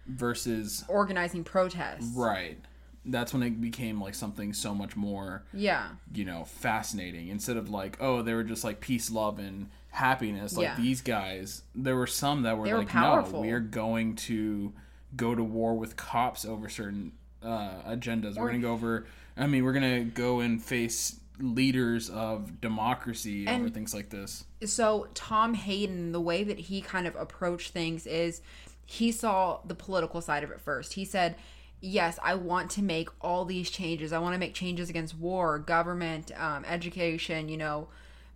[0.06, 2.12] Versus organizing protests.
[2.14, 2.58] right,
[3.06, 5.88] that's when it became like something so much more Yeah.
[6.12, 7.28] you know, fascinating.
[7.28, 10.56] Instead of like, oh, they were just like peace, love, and happiness.
[10.58, 10.76] Like Yeah.
[10.76, 13.40] these guys, there were some that were were like, powerful.
[13.40, 14.74] no, we are going to
[15.16, 17.12] go to war with cops over certain
[17.44, 18.36] uh, agendas.
[18.36, 19.06] we're gonna go over.
[19.36, 24.44] I mean, we're gonna go and face leaders of democracy over things like this.
[24.64, 28.40] so Tom Hayden, the way that he kind of approached things is
[28.86, 30.94] he saw the political side of it first.
[30.94, 31.36] He said,
[31.80, 34.12] Yes, I want to make all these changes.
[34.12, 37.88] I want to make changes against war, government, um, education, you know,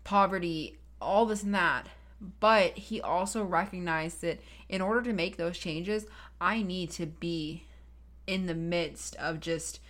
[0.04, 1.86] poverty, all this and that.
[2.40, 6.04] But he also recognized that in order to make those changes,
[6.40, 7.64] I need to be
[8.28, 9.80] in the midst of just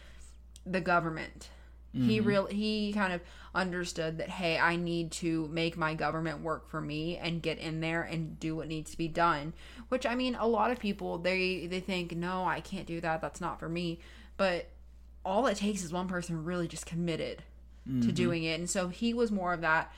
[0.64, 1.50] the government.
[1.94, 3.22] He real he kind of
[3.54, 7.80] understood that hey, I need to make my government work for me and get in
[7.80, 9.52] there and do what needs to be done.
[9.88, 13.20] Which I mean, a lot of people they they think no, I can't do that.
[13.20, 13.98] That's not for me.
[14.36, 14.68] But
[15.24, 17.42] all it takes is one person really just committed
[18.02, 18.60] to doing it.
[18.60, 19.90] And so he was more of that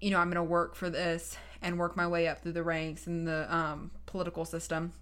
[0.00, 2.62] you know, I'm going to work for this and work my way up through the
[2.62, 4.92] ranks in the um, political system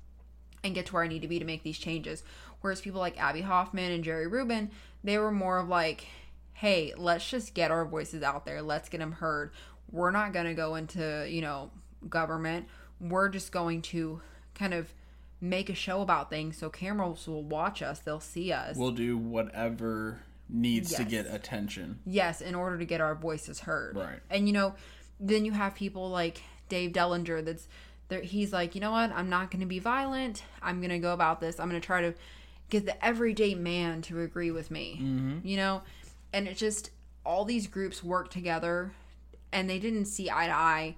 [0.65, 2.23] and get to where I need to be to make these changes.
[2.63, 4.71] Whereas people like Abbie Hoffman and Jerry Rubin,
[5.05, 6.07] they were more of like,
[6.55, 8.63] hey, let's just get our voices out there.
[8.63, 9.53] Let's get them heard.
[9.91, 11.71] We're not going to go into, you know,
[12.09, 12.67] government.
[13.01, 14.23] We're just going to
[14.55, 14.93] kind of
[15.41, 18.77] make a show about things so cameras will watch us, they'll see us.
[18.77, 21.99] We'll do whatever needs to get attention.
[22.07, 23.97] Yes, in order to get our voices heard.
[23.97, 24.21] Right.
[24.31, 24.75] And you know,
[25.19, 27.67] then you have people like Dave Dellinger that's
[28.09, 30.45] there he's like, you know what, I'm not gonna be violent.
[30.63, 31.59] I'm gonna go about this.
[31.59, 32.15] I'm gonna try to
[32.71, 34.99] get the everyday man to agree with me.
[35.01, 35.47] Mm-hmm.
[35.47, 35.83] You know?
[36.33, 36.91] And it's just
[37.25, 38.93] all these groups work together
[39.53, 40.97] and they didn't see eye to eye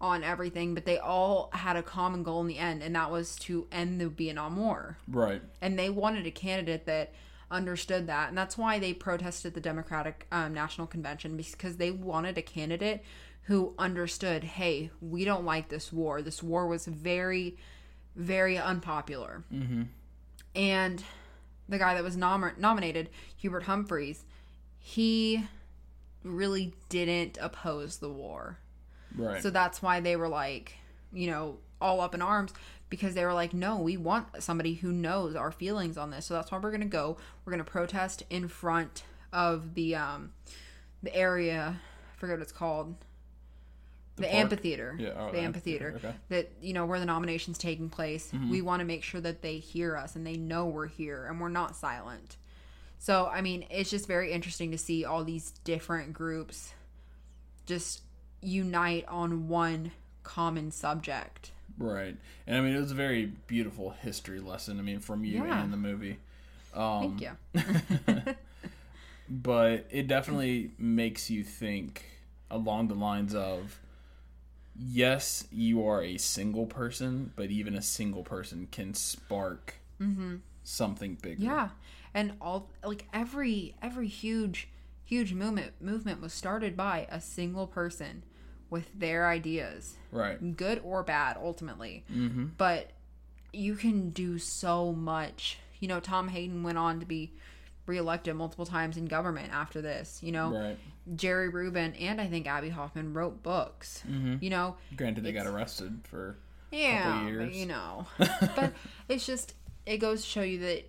[0.00, 3.36] on everything, but they all had a common goal in the end, and that was
[3.36, 5.40] to end the Vietnam War Right.
[5.60, 7.12] and they wanted a candidate that
[7.52, 12.38] understood that and that's why they protested the democratic um, national convention because they wanted
[12.38, 13.04] a candidate
[13.42, 17.58] who understood hey we don't like this war this war was very
[18.16, 19.82] very unpopular mm-hmm.
[20.54, 21.02] And
[21.68, 24.24] the guy that was nom- nominated hubert humphreys
[24.78, 25.44] he
[26.24, 28.58] really didn't oppose the war
[29.16, 29.42] Right.
[29.42, 30.74] so that's why they were like,
[31.12, 32.54] you know, all up in arms
[32.88, 36.24] because they were like, no, we want somebody who knows our feelings on this.
[36.24, 37.18] So that's why we're gonna go.
[37.44, 40.32] We're gonna protest in front of the um
[41.02, 41.78] the area.
[41.78, 42.94] I forget what it's called.
[44.16, 44.34] The, park?
[44.34, 44.96] amphitheater.
[44.98, 45.88] Yeah, oh, the the amphitheater.
[45.88, 46.16] amphitheater, okay.
[46.28, 48.30] That you know where the nominations taking place.
[48.32, 48.50] Mm-hmm.
[48.50, 51.40] We want to make sure that they hear us and they know we're here and
[51.40, 52.36] we're not silent.
[52.98, 56.72] So I mean, it's just very interesting to see all these different groups
[57.66, 58.02] just
[58.42, 59.92] unite on one
[60.24, 61.50] common subject.
[61.78, 62.16] Right.
[62.46, 64.78] And I mean, it was a very beautiful history lesson.
[64.78, 65.62] I mean, from you Yeah.
[65.62, 66.18] and the movie.
[66.74, 68.34] Um, Thank you.
[69.28, 72.04] But it definitely makes you think
[72.50, 73.80] along the lines of
[74.76, 79.76] yes, you are a single person, but even a single person can spark
[80.64, 81.42] something bigger.
[81.42, 81.68] Yeah,
[82.12, 84.68] and all like every every huge
[85.04, 88.24] huge movement movement was started by a single person
[88.70, 90.56] with their ideas, Right.
[90.56, 92.04] good or bad, ultimately.
[92.10, 92.46] Mm-hmm.
[92.56, 92.90] But
[93.52, 95.58] you can do so much.
[95.78, 97.32] You know, Tom Hayden went on to be
[97.86, 100.20] reelected multiple times in government after this.
[100.22, 100.78] You know, Right.
[101.16, 104.02] Jerry Rubin and I think Abbie Hoffman wrote books.
[104.40, 106.36] You know, Granted, they got arrested for
[106.70, 107.56] yeah, years.
[107.56, 108.72] you know, but
[109.08, 110.84] it's just it goes to show you that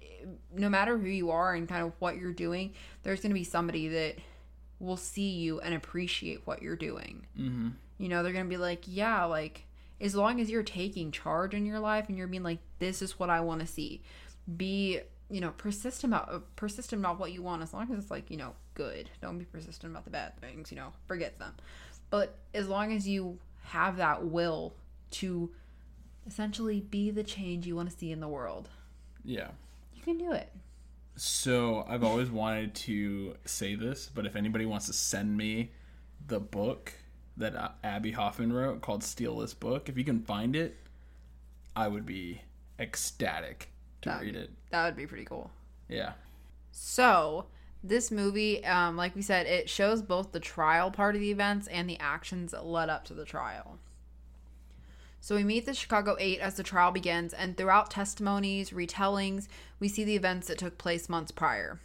[0.55, 3.43] no matter who you are and kind of what you're doing, there's going to be
[3.43, 4.15] somebody that
[4.79, 7.25] will see you and appreciate what you're doing.
[7.37, 7.69] Mm-hmm.
[7.97, 9.65] You know, they're going to be like, yeah, like
[9.99, 13.17] as long as you're taking charge in your life and you're being like, this is
[13.19, 14.01] what I want to see.
[14.57, 14.99] Be
[15.33, 18.37] you know persistent about persistent about what you want as long as it's like you
[18.37, 19.09] know good.
[19.19, 20.71] Don't be persistent about the bad things.
[20.71, 21.55] You know, forget them.
[22.11, 24.75] But as long as you have that will
[25.11, 25.49] to
[26.27, 28.69] essentially be the change you want to see in the world.
[29.25, 29.49] yeah.
[29.95, 30.51] You can do it.
[31.15, 35.71] So I've always wanted to say this, but if anybody wants to send me
[36.27, 36.93] the book
[37.37, 40.77] that uh, Abbie Hoffman wrote called "Steal This Book," if you can find it,
[41.75, 42.41] I would be
[42.79, 43.72] ecstatic
[44.03, 44.51] to That- read it.
[44.69, 45.51] That would be pretty cool.
[45.89, 46.13] Yeah.
[46.71, 47.47] So,
[47.83, 51.67] this movie, um, like we said, it shows both the trial part of the events
[51.67, 53.77] and the actions that led up to the trial.
[55.19, 59.47] So, we meet the Chicago Eight as the trial begins, and throughout testimonies, retellings,
[59.79, 61.79] we see the events that took place months prior.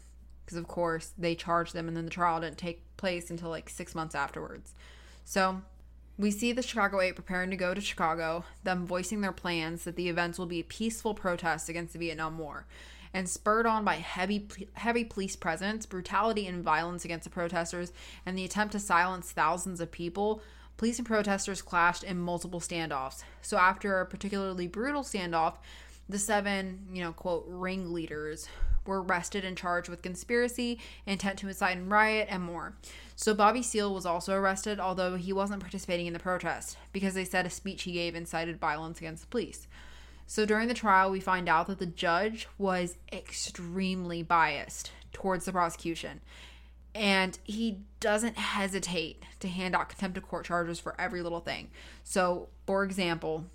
[0.45, 3.69] Because, of course, they charged them, and then the trial didn't take place until like
[3.69, 4.75] six months afterwards.
[5.25, 5.63] So,
[6.19, 9.95] we see the Chicago Eight preparing to go to Chicago, them voicing their plans that
[9.95, 12.67] the events will be a peaceful protests against the Vietnam War.
[13.15, 17.93] And spurred on by heavy heavy police presence, brutality and violence against the protesters,
[18.27, 20.43] and the attempt to silence thousands of people,
[20.77, 23.23] police and protesters clashed in multiple standoffs.
[23.41, 25.55] So after a particularly brutal standoff,
[26.09, 28.49] the seven, you know, quote, ringleaders
[28.85, 32.75] were arrested and charged with conspiracy, intent to incite and riot, and more.
[33.21, 37.25] So Bobby Seale was also arrested, although he wasn't participating in the protest because they
[37.25, 39.67] said a speech he gave incited violence against the police.
[40.29, 45.53] So during the trial, we find out that the judge was extremely biased towards the
[45.53, 46.21] prosecution.
[46.95, 51.71] And he doesn't hesitate to hand out contempt of court charges for every little thing.
[52.05, 53.47] So, for example,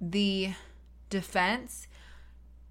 [0.00, 0.54] the
[1.10, 1.88] defense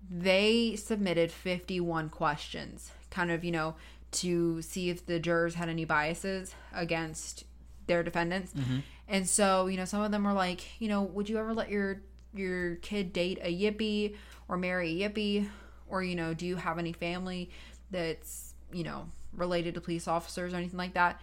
[0.09, 3.75] they submitted 51 questions kind of you know
[4.13, 7.45] to see if the jurors had any biases against
[7.87, 8.53] their defendants.
[8.53, 8.79] Mm-hmm.
[9.07, 11.69] And so you know some of them were like you know would you ever let
[11.69, 12.01] your
[12.33, 14.15] your kid date a yippie
[14.47, 15.49] or marry a yippie
[15.87, 17.49] or you know do you have any family
[17.91, 21.19] that's you know related to police officers or anything like that?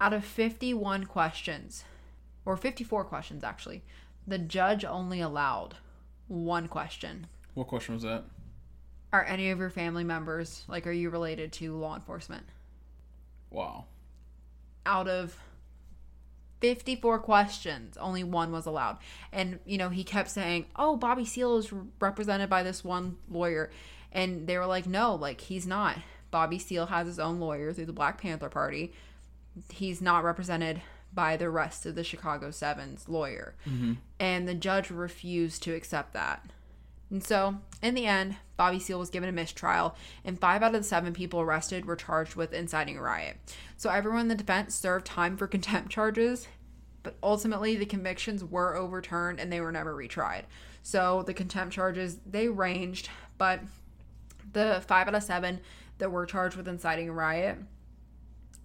[0.00, 1.84] Out of 51 questions
[2.44, 3.82] or 54 questions actually
[4.26, 5.76] the judge only allowed
[6.28, 7.26] one question.
[7.54, 8.24] What question was that?
[9.14, 12.46] Are any of your family members like are you related to law enforcement?
[13.50, 13.84] Wow.
[14.84, 15.38] out of
[16.60, 18.98] 54 questions only one was allowed.
[19.32, 23.70] And you know he kept saying oh bobby seale is represented by this one lawyer.
[24.10, 25.98] And they were like no like he's not.
[26.30, 28.92] Bobby seale has his own lawyer through the black panther party.
[29.70, 33.54] He's not represented by the rest of the chicago sevens lawyer.
[33.68, 33.92] Mm-hmm.
[34.18, 36.44] And the judge refused to accept that
[37.14, 40.80] and so, in the end, Bobby Seale was given a mistrial, and five out of
[40.80, 43.36] the seven people arrested were charged with inciting a riot.
[43.76, 46.48] So, everyone in the defense served time for contempt charges,
[47.04, 50.42] but ultimately the convictions were overturned and they were never retried.
[50.82, 53.60] So, the contempt charges they ranged, but
[54.52, 55.60] the five out of seven
[55.98, 57.58] that were charged with inciting a riot,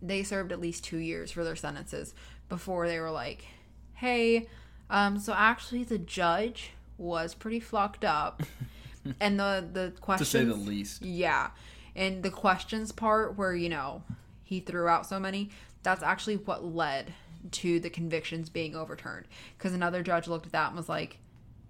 [0.01, 2.15] they served at least two years for their sentences
[2.49, 3.45] before they were like,
[3.93, 4.49] hey,
[4.89, 8.43] um, so actually the judge was pretty fucked up.
[9.19, 11.01] and the the question To say the least.
[11.01, 11.51] yeah.
[11.95, 14.03] And the questions part where, you know,
[14.43, 15.49] he threw out so many,
[15.83, 17.13] that's actually what led
[17.51, 19.25] to the convictions being overturned.
[19.57, 21.17] Because another judge looked at that and was like,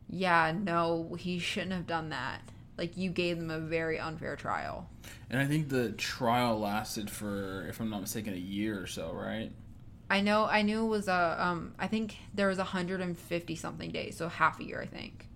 [0.07, 2.41] yeah, no, he shouldn't have done that.
[2.77, 4.89] Like, you gave them a very unfair trial.
[5.29, 9.11] And I think the trial lasted for, if I'm not mistaken, a year or so,
[9.11, 9.51] right?
[10.09, 14.17] I know, I knew it was a, um, I think there was 150 something days,
[14.17, 15.27] so half a year, I think.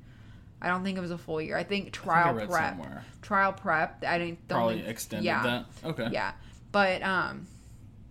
[0.62, 1.58] I don't think it was a full year.
[1.58, 3.06] I think trial I read prep, somewhere.
[3.22, 4.04] trial prep.
[4.08, 5.44] I didn't Probably think- extended yeah.
[5.44, 5.66] that.
[5.90, 6.08] Okay.
[6.12, 6.32] Yeah.
[6.72, 7.48] But um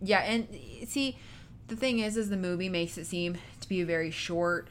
[0.03, 0.47] yeah, and
[0.87, 1.17] see
[1.69, 4.69] the thing is is the movie makes it seem to be a very short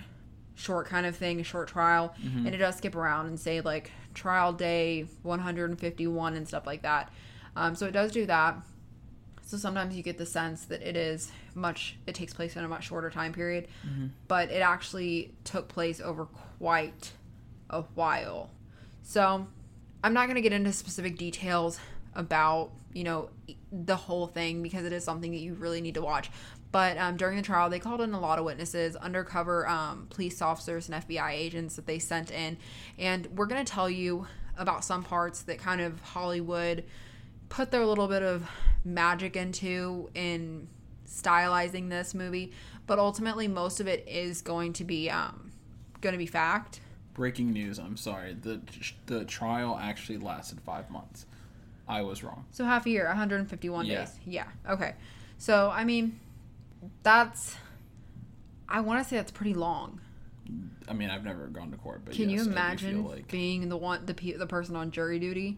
[0.54, 2.46] short kind of thing, a short trial, Mm-hmm.
[2.46, 7.12] and it does skip around and say like trial day 151 and stuff like that.
[7.56, 8.58] Um so it does do that.
[9.44, 12.68] So sometimes you get the sense that it is much, it takes place in a
[12.68, 13.68] much shorter time period,
[14.28, 16.26] but it actually took place over
[16.60, 17.12] quite
[17.70, 18.50] a while.
[19.04, 19.48] So
[20.04, 21.80] I'm not going to get into specific details
[22.16, 23.30] about, you know,
[23.72, 26.30] the whole thing because it is something that you really need to watch.
[26.72, 30.42] But um, during the trial, they called in a lot of witnesses, undercover um, police
[30.42, 32.58] officers and FBI agents that they sent in.
[32.98, 36.86] And we're going to tell you about some parts that kind of Hollywood
[37.50, 38.50] put their little bit of
[38.86, 40.68] magic into in
[41.12, 42.52] stylizing this movie.
[42.88, 45.52] But ultimately, most of it is going to be um,
[46.02, 46.80] going to be fact.
[47.14, 47.78] Breaking news.
[47.78, 48.36] I'm sorry.
[48.42, 48.62] The
[49.06, 51.26] the trial actually lasted five months.
[51.88, 52.46] I was wrong.
[52.52, 54.00] So half a year, 151 Yeah.
[54.00, 54.16] days.
[54.26, 54.48] Yeah.
[54.70, 54.94] Okay.
[55.38, 56.20] So I mean,
[57.04, 57.56] that's.
[58.70, 60.00] I want to say that's pretty long.
[60.88, 63.78] I mean, I've never gone to court, but Can yes, you imagine like being the
[63.78, 65.58] one, the pe- the person on jury duty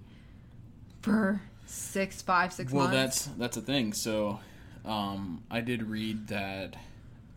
[1.01, 3.25] for six, five, six well, months?
[3.25, 3.93] that's that's a thing.
[3.93, 4.39] So,
[4.85, 6.75] um, I did read that,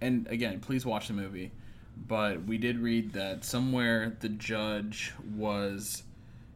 [0.01, 1.53] and again, please watch the movie.
[1.97, 6.03] But we did read that somewhere the judge was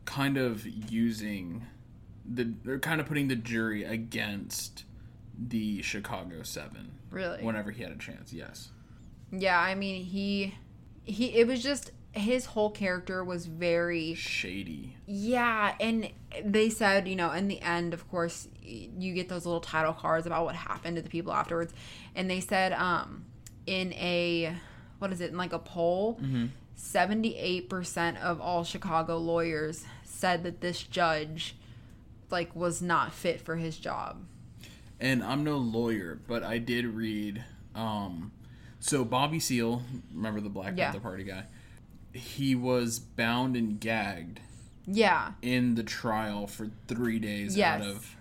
[0.05, 1.67] kind of using
[2.29, 4.85] the they're kind of putting the jury against
[5.39, 6.93] the Chicago Seven.
[7.11, 7.43] Really?
[7.43, 8.71] Whenever he had a chance, yes.
[9.33, 9.59] Yeah.
[9.59, 10.55] I mean, he,
[11.05, 11.35] he.
[11.35, 14.97] It was just his whole character was very Shady.
[15.07, 16.11] Yeah, and
[16.45, 20.27] they said, you know, in the end, of course, you get those little title cards
[20.27, 21.73] about what happened to the people afterwards,
[22.15, 23.25] and they said, um,
[23.67, 24.55] in a
[24.99, 26.19] what is it, in like a poll,
[26.95, 31.55] 78% of all Chicago lawyers said that this judge,
[32.31, 34.25] like, was not fit for his job.
[35.03, 37.43] and I'm no lawyer, but I did read.
[37.75, 38.33] Um,
[38.81, 40.87] so Bobby Seale, remember the Black Yeah.
[40.91, 41.45] Panther Party guy?
[42.13, 44.41] He was bound and gagged
[44.87, 47.81] Yeah, in the trial for three days Yes.
[47.81, 48.17] out of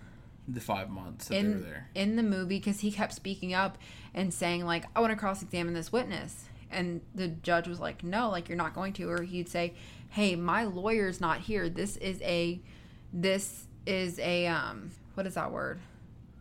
[0.48, 1.88] the five months that they were in there.
[1.94, 3.78] in the movie because he kept speaking up
[4.14, 8.02] and saying like I want to cross examine this witness and the judge was like
[8.02, 9.74] no like you're not going to or he'd say
[10.10, 12.60] hey my lawyer's not here this is a
[13.12, 15.78] this is a um what is that word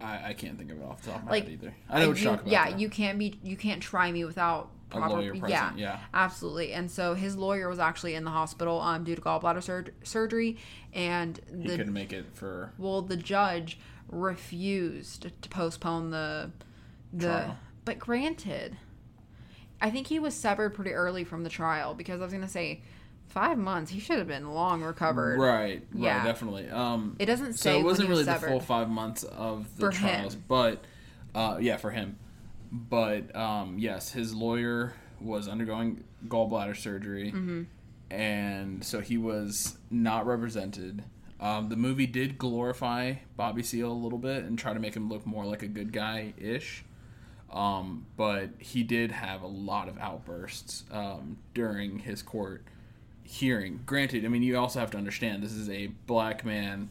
[0.01, 1.75] I, I can't think of it off the top of my like head either.
[1.89, 2.65] I know what you- you're talking about.
[2.67, 2.77] yeah though.
[2.77, 5.99] you can't be you can't try me without proper lawyer present, yeah.
[6.13, 9.85] absolutely and so his lawyer was actually in the hospital um due to gallbladder sur-
[10.03, 10.57] surgery
[10.93, 12.71] and he the couldn't make it for.
[12.77, 13.77] well, the judge
[14.09, 16.51] refused to postpone the
[17.13, 17.27] the.
[17.27, 17.57] Trial.
[17.85, 18.77] But granted,
[19.81, 22.81] I think he was severed pretty early from the trial because I was gonna say
[23.27, 23.91] five months.
[23.91, 25.39] He should have been long recovered.
[25.39, 26.23] Right, right, Yeah.
[26.23, 26.69] definitely.
[26.69, 29.75] Um, It doesn't so say it wasn't he was really the full five months of
[29.77, 30.43] the For trials, him.
[30.47, 30.83] but
[31.35, 32.17] uh, yeah, for him.
[32.71, 37.63] But um, yes, his lawyer was undergoing gallbladder surgery, Mm-hmm.
[38.11, 41.03] and so he was not represented.
[41.39, 45.09] Um, the movie did glorify Bobby Seale a little bit and try to make him
[45.09, 46.83] look more like a good guy ish.
[47.51, 52.63] Um, but he did have a lot of outbursts um, during his court
[53.23, 53.79] hearing.
[53.85, 56.89] Granted, I mean, you also have to understand this is a black man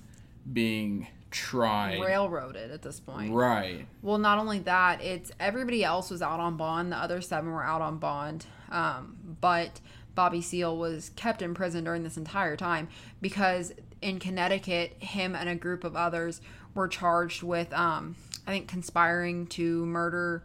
[0.53, 2.01] being tried.
[2.01, 3.33] Railroaded at this point.
[3.33, 3.87] Right.
[4.03, 6.93] Well, not only that, it's everybody else was out on bond.
[6.93, 8.47] The other seven were out on bond.
[8.71, 9.81] Um, but
[10.15, 12.89] Bobby Seale was kept in prison during this entire time
[13.21, 16.41] because in Connecticut, him and a group of others
[16.75, 18.15] were charged with, um,
[18.47, 20.43] I think, conspiring to murder.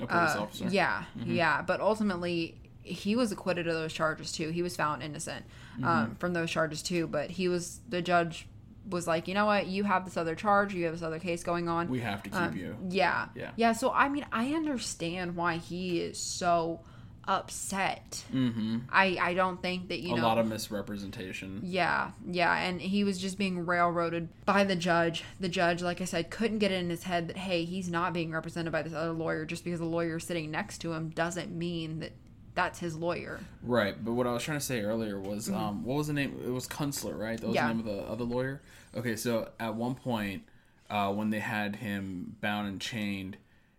[0.00, 0.68] A police uh, officer.
[0.70, 1.62] Yeah, yeah.
[1.62, 4.48] But ultimately, he was acquitted of those charges too.
[4.50, 5.86] He was found innocent Mm-hmm.
[5.88, 7.06] um, from those charges too.
[7.06, 8.46] But he was the judge
[8.90, 11.42] was like, you know what, you have this other charge, you have this other case
[11.42, 11.88] going on.
[11.88, 12.76] We have to keep Um, you.
[12.88, 13.28] Yeah.
[13.34, 13.50] Yeah.
[13.56, 13.72] Yeah.
[13.72, 16.80] So I mean, I understand why he is so
[17.28, 18.24] upset.
[18.32, 18.78] Mm-hmm.
[18.90, 20.22] I I don't think that you A know.
[20.26, 21.60] lot of misrepresentation.
[21.62, 25.22] yeah, yeah, and he was just being railroaded by the judge.
[25.38, 28.12] The judge, like I said, couldn't get it in his head that hey, he's not
[28.12, 31.50] being represented by this other lawyer just because the lawyer sitting next to him doesn't
[31.52, 32.12] mean that
[32.54, 33.38] that's his lawyer.
[33.62, 36.40] Right, but what I was trying to say earlier was, um, what was the name?
[36.44, 37.40] It was Kunstler, right?
[37.40, 37.66] That was Mm-hmm.
[37.66, 37.68] Yeah.
[37.68, 38.60] the name of the other lawyer.
[38.96, 40.42] Okay, so at one point,
[40.88, 43.36] uh, when they had him bound and chained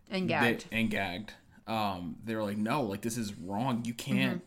[0.09, 0.65] And they- gagged.
[0.71, 1.33] and gagged,
[1.67, 3.83] um, they were like, "No, like this is wrong.
[3.85, 4.41] You can't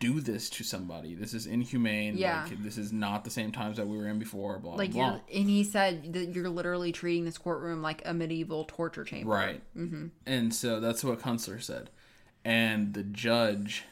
[0.00, 1.14] do this to somebody.
[1.14, 2.14] This is inhumane.
[2.14, 2.20] Mm-hmm.
[2.22, 2.44] Yeah.
[2.44, 5.20] Like, this is not the same times that we were in before." Blah like blah.
[5.32, 9.30] and he said that you're literally treating this courtroom like a medieval torture chamber.
[9.30, 9.62] Right.
[9.76, 10.08] Mm-hmm.
[10.26, 11.90] And so that's what Kunstler said.
[12.44, 13.84] And the judge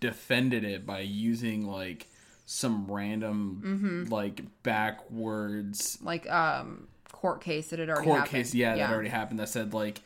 [0.00, 2.08] defended it by using like
[2.46, 4.12] some random Mm-hmm.
[4.12, 8.30] like backwards Like um court case that had already court happened.
[8.32, 10.00] case yeah, that already happened that said like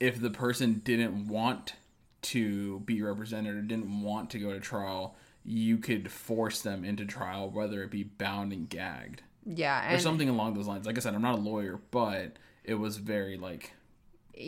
[0.00, 1.74] if the person didn't want
[2.22, 7.04] to be represented or didn't want to go to trial you could force them into
[7.06, 11.00] trial whether it be bound and gagged Yeah, or something along those lines like i
[11.00, 13.72] said i'm not a lawyer but it was very like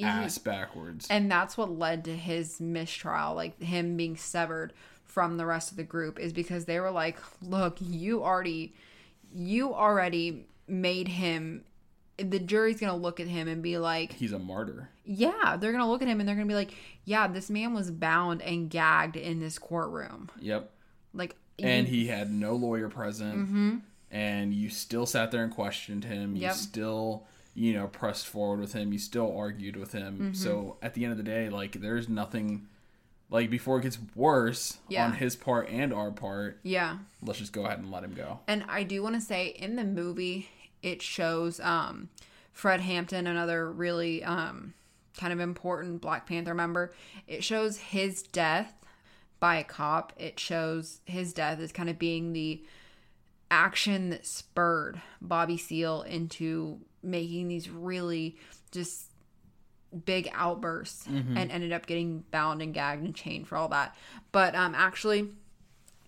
[0.03, 1.07] ass backwards.
[1.09, 4.73] and that's what led to his mistrial like him being severed
[5.09, 8.75] from the rest of the group is because they were like look you already
[9.35, 11.65] you already made him
[12.19, 14.89] the jury's gonna look at him and be like He's a martyr.
[15.05, 17.91] yeah they're gonna look at him and they're gonna be like yeah this man was
[17.91, 20.71] bound and gagged in this courtroom Yep.
[21.15, 23.83] like And you- he had no lawyer present.
[24.11, 26.35] And you still sat there and questioned him.
[26.35, 26.55] You Yep.
[26.55, 28.91] still, you know, pressed forward with him.
[28.91, 30.15] You still argued with him.
[30.19, 30.33] Mm-hmm.
[30.33, 32.69] So at the end of the day, like there's nothing
[33.31, 35.05] like before it gets worse Yeah.
[35.07, 38.41] on his part and our part, yeah let's just go ahead and let him go.
[38.47, 40.49] And I do want to say in the movie,
[40.83, 42.09] it shows um,
[42.53, 44.73] Fred Hampton, another really um,
[45.19, 46.93] kind of important Black Panther member.
[47.27, 48.73] It shows his death
[49.41, 50.13] by a cop.
[50.17, 52.63] It shows his death as kind of being the
[53.51, 58.37] action that spurred Bobby Seale into making these really
[58.71, 59.08] just
[60.05, 61.37] big outbursts mm-hmm.
[61.37, 63.97] and ended up getting bound and gagged and chained for all that.
[64.33, 65.29] But um, actually,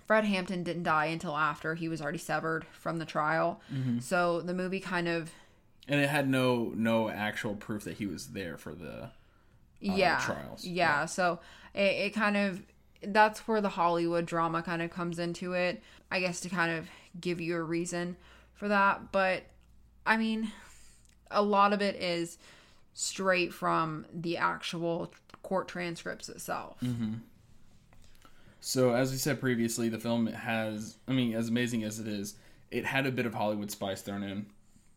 [0.06, 3.60] Fred Hampton didn't die until after he was already severed from the trial.
[3.72, 4.00] Mm-hmm.
[4.00, 5.30] So the movie kind of
[5.88, 9.08] And it had no no actual proof that he was there for the uh,
[9.78, 10.64] yeah trials.
[10.64, 11.40] Yeah, so
[11.74, 12.62] it, it kind of
[13.02, 15.82] that's where the Hollywood drama kind of comes into it.
[16.10, 16.88] I guess to kind of
[17.20, 18.16] give you a reason
[18.52, 19.44] for that, but
[20.04, 20.50] I mean,
[21.30, 22.36] a lot of it is
[22.94, 25.12] straight from the actual
[25.42, 26.78] court transcripts itself.
[28.60, 32.34] So as we said previously, the film has I mean, as amazing as it is,
[32.70, 34.46] it had a bit of Hollywood spice thrown in.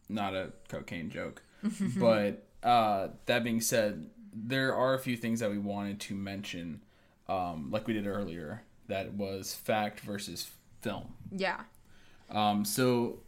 [0.10, 1.42] Not a cocaine joke.
[1.98, 6.82] but uh, that being said, there are a few things that we wanted to mention,
[7.30, 10.50] um, like we did earlier, that was fact versus
[10.82, 11.14] film.
[11.32, 11.62] Yeah.
[12.30, 13.20] Um, so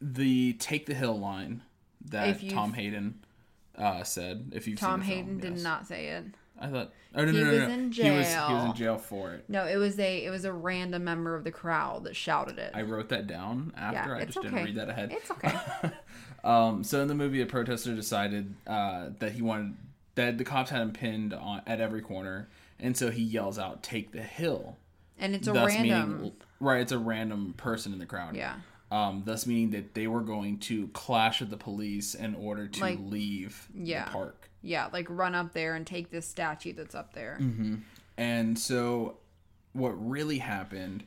[0.00, 1.62] the take the hill line
[2.06, 3.23] that Tom Hayden
[3.78, 5.62] uh, said, if you've Tom seen the Hayden film, did yes.
[5.62, 6.24] not say it.
[6.58, 6.92] I thought.
[7.16, 7.74] Oh no He no no was no!
[7.74, 8.64] in He was he was jail.
[8.66, 9.44] in jail for it.
[9.48, 12.70] No, it was a it was a random member of the crowd that shouted it.
[12.74, 14.14] I wrote that down after.
[14.14, 14.50] I it's just okay.
[14.50, 15.12] didn't read that ahead.
[15.12, 15.56] It's okay.
[16.44, 19.76] Um, so in the movie, a protester decided uh, that he wanted
[20.14, 23.82] that the cops had him pinned on at every corner, and so he yells out,
[23.82, 24.76] "Take the hill!"
[25.18, 26.16] And it's a thus random.
[26.18, 28.36] meaning right, it's a random person in the crowd.
[28.36, 28.56] Yeah.
[28.90, 32.80] Um, thus meaning that they were going to clash with the police in order to
[32.80, 34.04] Like, leave yeah.
[34.04, 34.50] the park.
[34.62, 37.38] Yeah, like run up there and take this statue that's up there.
[37.40, 37.76] Mm-hmm.
[38.16, 39.16] And so,
[39.72, 41.04] what really happened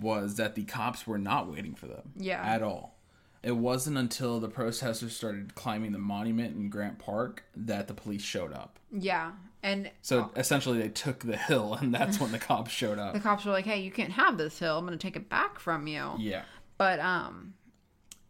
[0.00, 2.12] was that the cops were not waiting for them.
[2.16, 2.42] Yeah.
[2.44, 2.96] At all.
[3.42, 8.22] It wasn't until the protesters started climbing the monument in Grant Park that the police
[8.22, 8.78] showed up.
[8.92, 9.32] Yeah.
[9.64, 13.14] And So essentially, they took the hill, and that's when the cops showed up.
[13.14, 14.78] the cops were like, "Hey, you can't have this hill.
[14.78, 16.42] I'm going to take it back from you." Yeah.
[16.78, 17.54] But um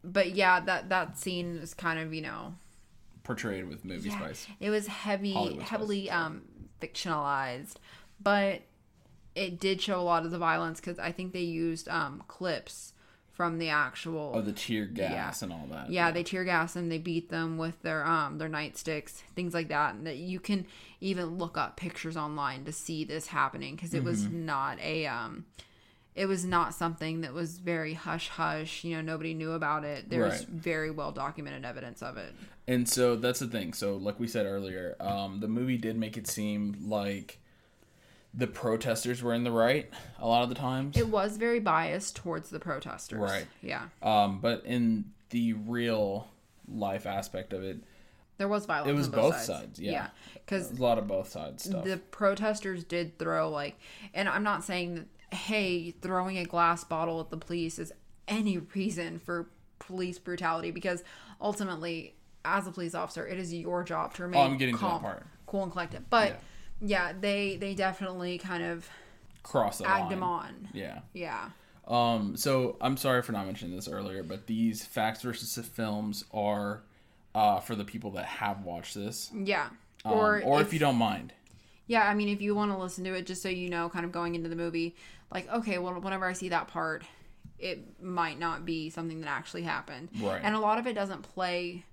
[0.04, 2.54] but yeah, that that scene is kind of, you know,
[3.22, 4.46] Portrayed with movie spice.
[4.60, 5.68] it was heavy Hollywood spice.
[5.68, 6.42] heavily um
[6.80, 7.74] fictionalized,
[8.22, 8.62] but
[9.34, 12.92] it did show a lot of the violence cuz I think they used um clips
[13.32, 15.88] from the actual Oh, the tear gas and all that.
[15.88, 19.68] yeah, they tear gas them, they beat them with their um their nightsticks, things like
[19.68, 19.94] that.
[19.94, 20.66] And that you can
[21.00, 24.46] even look up pictures online to see this happening because it was Mm-hmm.
[24.46, 25.46] not a um
[26.14, 30.10] it was not something that was very hush hush, you know, nobody knew about it.
[30.10, 30.48] There's Right.
[30.48, 32.34] very well documented evidence of it.
[32.68, 33.72] And so that's the thing.
[33.72, 37.38] So, like we said earlier, um, the movie did make it seem like
[38.34, 40.96] the protesters were in the right a lot of the times.
[40.96, 43.18] It was very biased towards the protesters.
[43.20, 43.46] Right.
[43.60, 43.88] Yeah.
[44.02, 46.28] Um, but in the real
[46.68, 47.78] life aspect of it,
[48.38, 48.90] There was violence.
[48.90, 49.90] It was on both sides, yeah.
[49.92, 50.06] Yeah.
[50.34, 51.84] Because there's a lot of both sides stuff.
[51.84, 53.78] the protesters did throw like
[54.14, 57.92] and i'm not saying that hey throwing a glass bottle at the police is
[58.28, 61.02] any reason for police brutality because
[61.40, 62.14] ultimately
[62.44, 64.88] as a police officer it is your job to remain Oh, I'm getting to that
[64.88, 65.26] calm, part.
[65.46, 66.40] cool and collected but
[66.80, 67.12] yeah.
[67.18, 68.88] they they definitely kind of
[69.42, 70.12] Cross the agged line.
[70.12, 71.00] him on Yeah.
[71.14, 71.48] yeah
[71.88, 72.36] Um.
[72.36, 76.82] So I'm sorry for not mentioning this earlier, but these facts versus the films are
[77.34, 79.68] uh, for the people that have watched this, yeah
[80.04, 81.32] um, or or if you don't mind.
[81.88, 84.04] Yeah, I mean, if you want to listen to it, just so you know, kind
[84.04, 84.94] of going into the movie,
[85.32, 87.04] like, okay, well, whenever I see that part,
[87.58, 90.10] it might not be something that actually happened.
[90.20, 90.40] Right.
[90.42, 91.84] And a lot of it doesn't play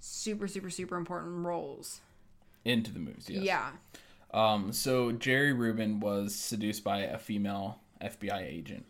[0.00, 2.00] super, super, super important roles.
[2.64, 3.28] into the movies.
[3.28, 3.44] Yes.
[3.44, 3.70] Yeah.
[4.32, 8.84] Um, so Jerry Rubin was seduced by a female FBI agent.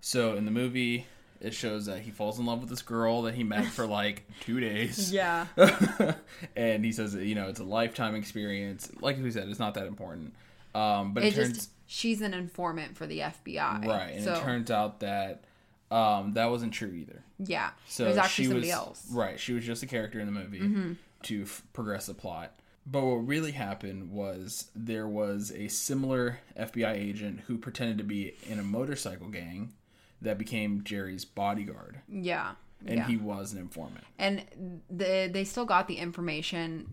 [0.00, 1.06] So in the movie,
[1.40, 4.24] it shows that he falls in love with this girl that he met for like
[4.40, 5.12] two days.
[5.12, 5.46] Yeah.
[6.56, 8.90] and he says that, you know, it's a lifetime experience.
[9.00, 10.34] Like we said, it's not that important.
[10.74, 13.86] Um, but it, it turns just, she's an informant for the FBI.
[13.86, 15.44] right, and so, it turns out that
[15.90, 17.22] um, that wasn't true either.
[17.38, 17.70] yeah.
[17.86, 19.06] So it was actually she somebody was, else.
[19.12, 20.96] Right, she was just a character in the movie.
[21.24, 22.58] to f- progress the plot.
[22.86, 28.34] But what really happened was there was a similar FBI agent who pretended to be
[28.46, 29.72] in a motorcycle gang
[30.20, 32.52] that became Jerry's bodyguard, Yeah.
[32.86, 33.06] and yeah.
[33.06, 34.04] he was an informant.
[34.18, 34.42] and
[34.90, 36.88] the, they still got the information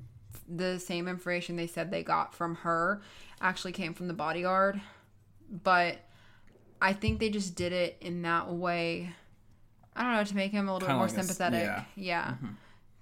[0.54, 3.02] the same information they said they got from her
[3.40, 4.80] actually came from the bodyguard
[5.64, 5.98] but
[6.82, 9.10] i think they just did it in that way
[9.96, 11.84] i don't know to make him a little bit more like a sympathetic yeah.
[11.96, 12.34] yeah,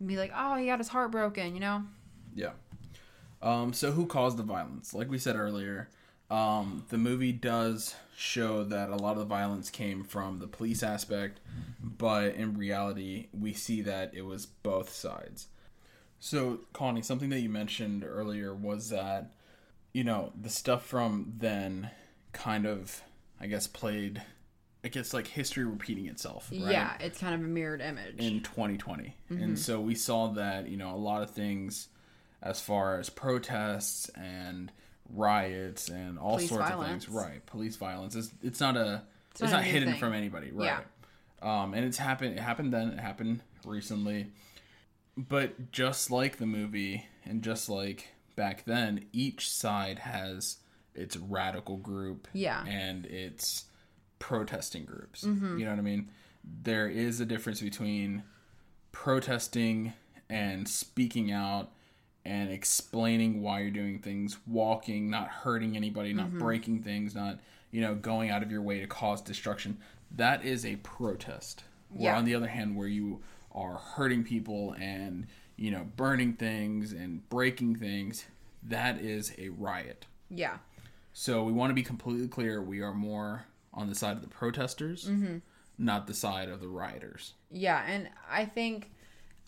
[0.06, 1.84] be like oh he got his heart broken you know
[2.36, 2.52] Yeah.
[3.42, 4.94] Um, so who caused the violence?
[4.94, 5.90] Like we said earlier,
[6.30, 10.84] um, the movie does show that a lot of the violence came from the police
[10.84, 11.40] aspect,
[11.82, 15.48] but in reality, we see that it was both sides.
[16.20, 19.32] So, Connie, something that you mentioned earlier was that,
[19.94, 21.90] you know, the stuff from then
[22.34, 23.02] kind of,
[23.40, 24.22] I guess, played,
[24.84, 26.50] I guess, like history repeating itself.
[26.52, 26.72] Right?
[26.72, 29.16] yeah it's kind of a mirrored image in 2020.
[29.32, 29.42] Mm-hmm.
[29.42, 31.88] And so we saw that, you know, a lot of things
[32.42, 34.72] as far as protests and
[35.14, 37.06] riots and all Police sorts violence.
[37.06, 37.16] of things.
[37.16, 37.46] Right.
[37.46, 38.16] Police violence.
[38.16, 40.00] It's, it's not a it's, not not, a hidden thing.
[40.00, 40.52] from anybody.
[40.52, 40.66] Right.
[40.66, 40.82] Yeah.
[41.42, 44.28] Um, and it's happened it happened then, it happened recently.
[45.28, 50.58] But just like the movie and just like back then, each side has
[50.96, 52.66] its radical group Yeah.
[52.66, 53.66] and its
[54.20, 55.24] protesting groups.
[55.26, 55.58] Mm-hmm.
[55.60, 56.10] You know what I mean?
[56.64, 58.24] There is a difference between
[58.92, 59.94] protesting
[60.30, 61.72] and speaking out
[62.26, 66.40] and explaining why you're doing things, walking, not hurting anybody, not Mm-hmm.
[66.40, 67.40] breaking things, not,
[67.72, 69.78] you know, going out of your way to cause destruction.
[70.16, 71.64] That is a protest.
[71.98, 72.16] Yeah.
[72.18, 73.22] on the other hand, where you
[73.60, 78.26] are hurting people and, you know, burning things and breaking things,
[78.64, 80.06] that is a riot.
[80.30, 80.58] yeah
[81.14, 82.62] So we want to be completely clear.
[82.62, 85.38] We are more on the side of the protesters, mm-hmm.
[85.78, 87.34] not the side of the rioters.
[87.52, 88.92] Yeah, and I think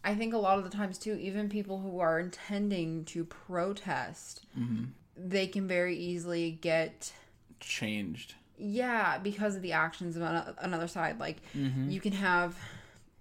[0.04, 4.46] I think a lot of the times too, even people who are intending to protest,
[4.58, 4.86] mm-hmm.
[5.16, 7.14] they can very easily get
[7.60, 8.34] Changed.
[8.58, 10.24] yeah because of the actions of
[10.60, 11.20] another side.
[11.20, 11.90] Like mm-hmm.
[11.90, 12.58] you can have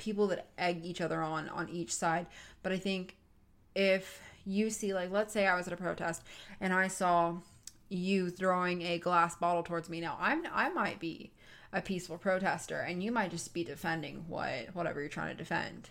[0.00, 2.26] people that egg each other on on each side,
[2.62, 3.16] but I think
[3.76, 6.22] if you see like let's say I was at a protest
[6.60, 7.36] and I saw
[7.88, 10.00] you throwing a glass bottle towards me.
[10.00, 11.32] Now I'm I might be
[11.72, 15.90] a peaceful protester and you might just be defending what whatever you're trying to defend.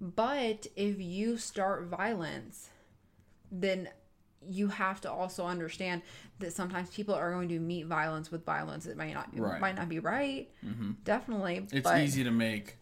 [0.00, 2.68] But if you start violence
[3.50, 3.88] then
[4.46, 6.02] you have to also understand
[6.40, 8.84] that sometimes people are going to meet violence with violence.
[8.84, 9.60] It might not it Right.
[9.60, 10.50] might not be right.
[10.64, 10.90] Mm-hmm.
[11.04, 12.76] Definitely It's easy to make.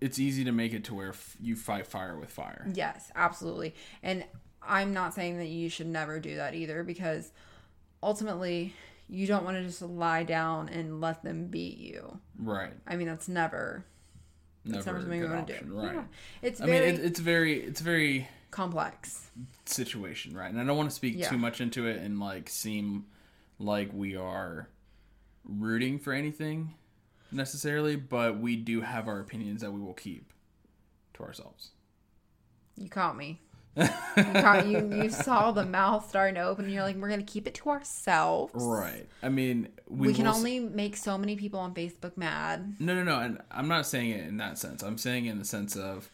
[0.00, 2.66] It's easy to make it to where f- you fight fire with fire.
[2.72, 3.74] Yes, absolutely.
[4.02, 4.24] And
[4.62, 7.32] I'm not saying that you should never do that either because
[8.02, 8.74] ultimately
[9.08, 12.20] you don't want to just lie down and let them beat you.
[12.38, 12.72] Right.
[12.86, 13.84] I mean, that's never
[14.64, 15.72] Never, that's never something we want to do.
[15.74, 15.94] Right.
[15.94, 16.02] Yeah.
[16.42, 19.30] It's I mean, it, it's very, it's very complex.
[19.64, 20.50] situation, right?
[20.50, 21.28] And I don't want to speak Yeah.
[21.30, 23.06] too much into it and like seem
[23.58, 24.68] like we are
[25.44, 26.74] rooting for anything
[27.30, 30.32] necessarily, but we do have our opinions that we will keep
[31.14, 31.70] to ourselves.
[32.76, 33.40] You caught me.
[33.76, 33.84] you,
[34.16, 37.46] caught, you you saw the mouth starting to open and you're like, we're gonna keep
[37.46, 38.52] it to ourselves.
[38.56, 39.06] Right.
[39.22, 42.74] I mean, we, We, can s- only make so many people on Facebook mad.
[42.80, 43.20] No, no, no.
[43.20, 44.82] And I'm not saying it in that sense.
[44.82, 46.10] I'm saying it in the sense of,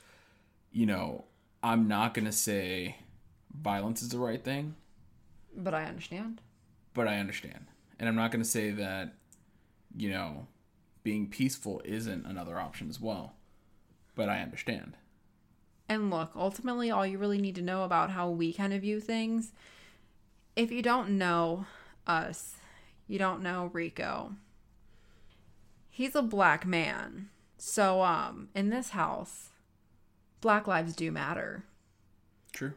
[0.73, 1.25] you know,
[1.63, 2.97] I'm not going to say
[3.59, 4.75] violence is the right thing,
[5.57, 6.43] But I understand.
[6.93, 7.67] but I understand.
[7.99, 9.15] And I'm not going to say that,
[9.97, 10.47] you know,
[11.05, 13.35] being peaceful isn't another option as well,
[14.17, 14.97] but I understand.
[15.89, 19.01] And look, ultimately, all you really need to know about how we kind of view
[19.01, 19.53] things,
[20.57, 21.67] if you don't know
[22.07, 22.57] us,
[23.07, 24.33] you don't know Rico.
[25.91, 27.29] He's a black man.
[27.59, 29.51] So, um, in this house,
[30.41, 31.65] black lives do matter.
[32.53, 32.73] True.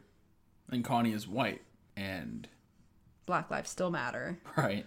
[0.69, 1.61] And Connie is white.
[1.95, 2.47] And,
[3.25, 4.37] Black lives still matter.
[4.57, 4.85] right.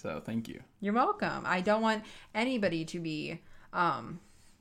[0.00, 0.60] So thank you.
[0.80, 1.42] You're welcome.
[1.44, 3.40] I don't want anybody to be,
[3.72, 4.20] um,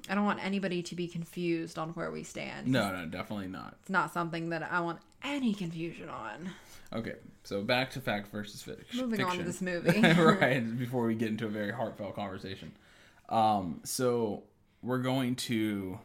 [0.10, 2.66] I don't want anybody to be confused on where we stand.
[2.68, 3.76] No, no, definitely not.
[3.82, 6.50] It's not something that I want any confusion on.
[6.92, 9.46] Okay, so back to fact versus fic- Moving on to fiction.
[9.46, 10.02] this movie.
[10.02, 12.72] right before we get into a very heartfelt conversation.
[13.30, 14.42] Um, so
[14.82, 16.00] we're going to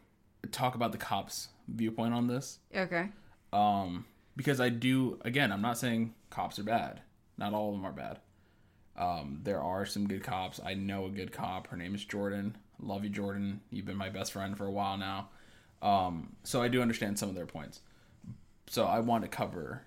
[0.51, 3.09] talk about the cops' viewpoint on this, Okay.
[3.55, 4.05] um,
[4.37, 5.19] because I do.
[5.25, 7.01] Again, I'm not saying cops are bad.
[7.39, 8.19] Not all of them are bad.
[8.97, 10.61] Um, there are some good cops.
[10.65, 11.69] I know a good cop.
[11.69, 12.57] Her name is Jordan.
[12.81, 13.61] Love you, Jordan.
[13.71, 15.29] You've been my best friend for a while now.
[15.81, 17.81] Um, so I do understand some of their points.
[18.67, 19.83] So I want to cover,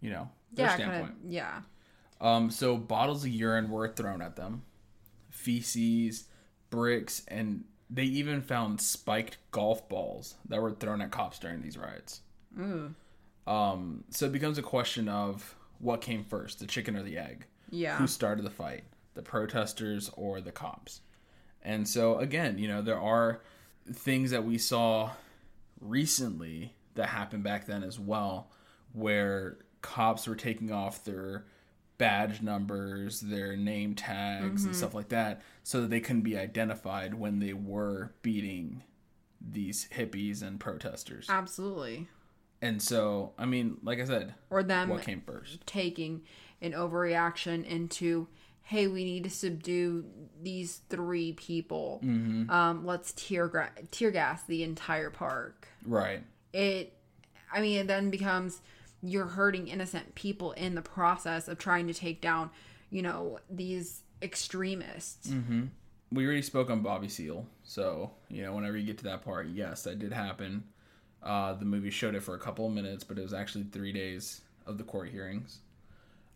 [0.00, 1.12] you know, their Yeah, standpoint.
[1.12, 1.30] kind of.
[1.30, 1.60] Yeah.
[2.20, 4.62] Um, so bottles of urine were thrown at them,
[5.30, 6.24] feces,
[6.70, 11.76] bricks, and they even found spiked golf balls that were thrown at cops during these
[11.78, 12.20] riots.
[13.46, 17.46] Um, so it becomes a question of what came first, the chicken or the egg?
[17.74, 17.96] Yeah.
[17.96, 21.00] Who started the fight, the protesters or the cops?
[21.62, 23.42] And so again, you know, there are
[23.92, 25.10] things that we saw
[25.80, 28.50] recently that happened back then as well,
[28.92, 31.44] where cops were taking off their
[31.98, 34.78] badge numbers, their name tags, and mm-hmm.
[34.78, 38.82] stuff like that, so that they couldn't be identified when they were beating
[39.40, 41.26] these hippies and protesters.
[41.28, 42.08] Absolutely.
[42.62, 45.66] And so, I mean, like I said, Or them what came first?
[45.66, 46.22] taking
[46.64, 48.26] an overreaction into
[48.62, 50.04] hey we need to subdue
[50.42, 52.50] these three people Mm-hmm.
[52.50, 56.22] um, let's tear, gra- tear gas the entire park Right.
[56.52, 56.96] it
[57.52, 58.60] i mean it then becomes
[59.02, 62.50] you're hurting innocent people in the process of trying to take down
[62.90, 65.30] you know these extremists
[66.12, 69.48] We already spoke on Bobby Seale, so you know, whenever you get to that part,
[69.48, 70.62] yes, that did happen.
[71.22, 73.90] Uh, the movie showed it for a couple of minutes, but it was actually three
[73.92, 75.58] days of the court hearings.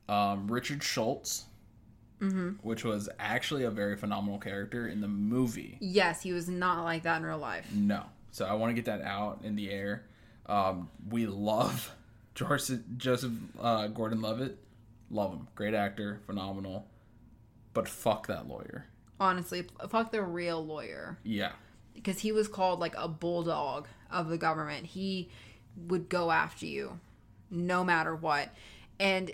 [0.08, 1.44] Um, Richard Schultz,
[2.62, 5.76] which was actually a very phenomenal character in the movie.
[5.80, 8.04] yes he was not like that in real life No.
[8.30, 10.04] So I want to get that out in the air.
[10.46, 11.92] Um, we love
[12.34, 14.58] Joseph, Joseph uh, Gordon Levitt.
[15.10, 15.48] Love him.
[15.54, 16.20] Great actor.
[16.26, 16.86] Phenomenal.
[17.74, 18.86] But fuck that lawyer.
[19.20, 21.52] honestly fuck the real lawyer Yeah.
[21.94, 24.86] because he was called like a bulldog of the government.
[24.86, 25.30] He
[25.76, 26.98] would go after you
[27.50, 28.48] no matter what.
[29.00, 29.30] And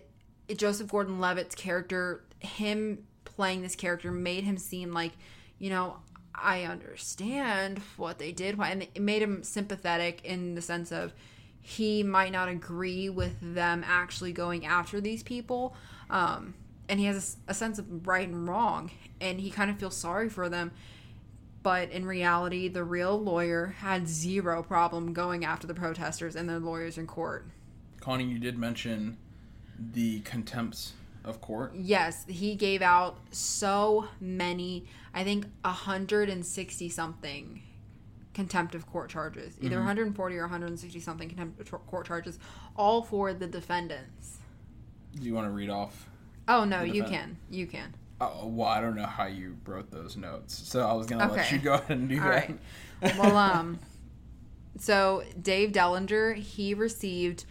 [0.57, 5.13] Joseph Gordon Levitt's character, him playing this character, made him seem like,
[5.59, 5.97] you know,
[6.35, 8.59] I understand what they did.
[8.59, 11.13] And it made him sympathetic in the sense of
[11.61, 15.75] he might not agree with them actually going after these people.
[16.11, 16.55] Um,
[16.89, 18.91] and he has a, a sense of right and wrong.
[19.21, 20.73] And he kind of feels sorry for them
[21.65, 26.61] but in reality, the real lawyer had zero problem going after the protesters and their
[26.61, 27.47] lawyers in court.
[28.01, 29.17] Connie, you did mention
[29.79, 30.93] the contempt
[31.25, 31.73] of court.
[31.75, 37.63] Yes, he gave out so many, I think 160 something
[38.35, 42.39] contempt of court charges, either 140 or 160 something contempt of court charges,
[42.77, 44.39] all for the defendants.
[45.15, 46.09] Do you want to read off?
[46.49, 47.39] Oh, no, you can.
[47.51, 47.95] You can.
[48.21, 51.51] Oh, well, I don't know how you wrote those notes, so I was gonna let
[51.51, 52.51] you go ahead and do All that.
[53.03, 53.19] right.
[53.19, 53.79] Well, um,
[54.79, 57.45] so Dave Dellinger, he received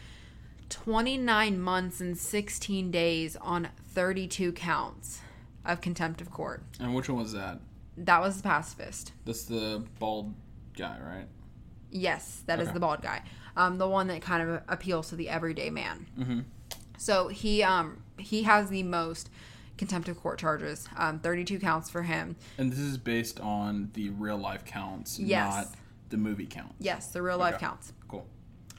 [0.74, 5.22] 29 months and 16 days on 32 counts
[5.64, 6.64] of contempt of court.
[6.80, 7.60] And which one was that?
[7.96, 9.12] That was the pacifist.
[9.24, 10.34] That's the bald
[10.76, 11.28] guy, right?
[11.92, 12.74] Yes, that is Okay.
[12.74, 13.22] the bald guy.
[13.56, 16.08] Um, the one that kind of appeals to the everyday man.
[16.20, 16.40] Mm-hmm.
[16.98, 19.30] So he um he has the most
[19.78, 20.88] contempt of court charges.
[20.98, 22.36] Um, 32 counts for him.
[22.58, 25.54] And this is based on the real life counts, Yes.
[25.54, 25.76] not
[26.10, 26.74] the movie counts.
[26.80, 27.66] Yes, the real life Okay.
[27.68, 27.94] counts.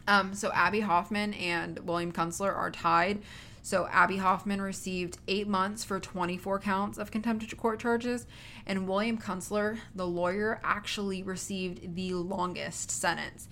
[0.07, 3.23] Um, so Abbie Hoffman and William Kunstler are tied.
[3.63, 8.27] So Abbie Hoffman received eight months for 24 counts of contempt of court charges,
[8.67, 13.49] and William Kunstler, the lawyer, actually received the longest sentence.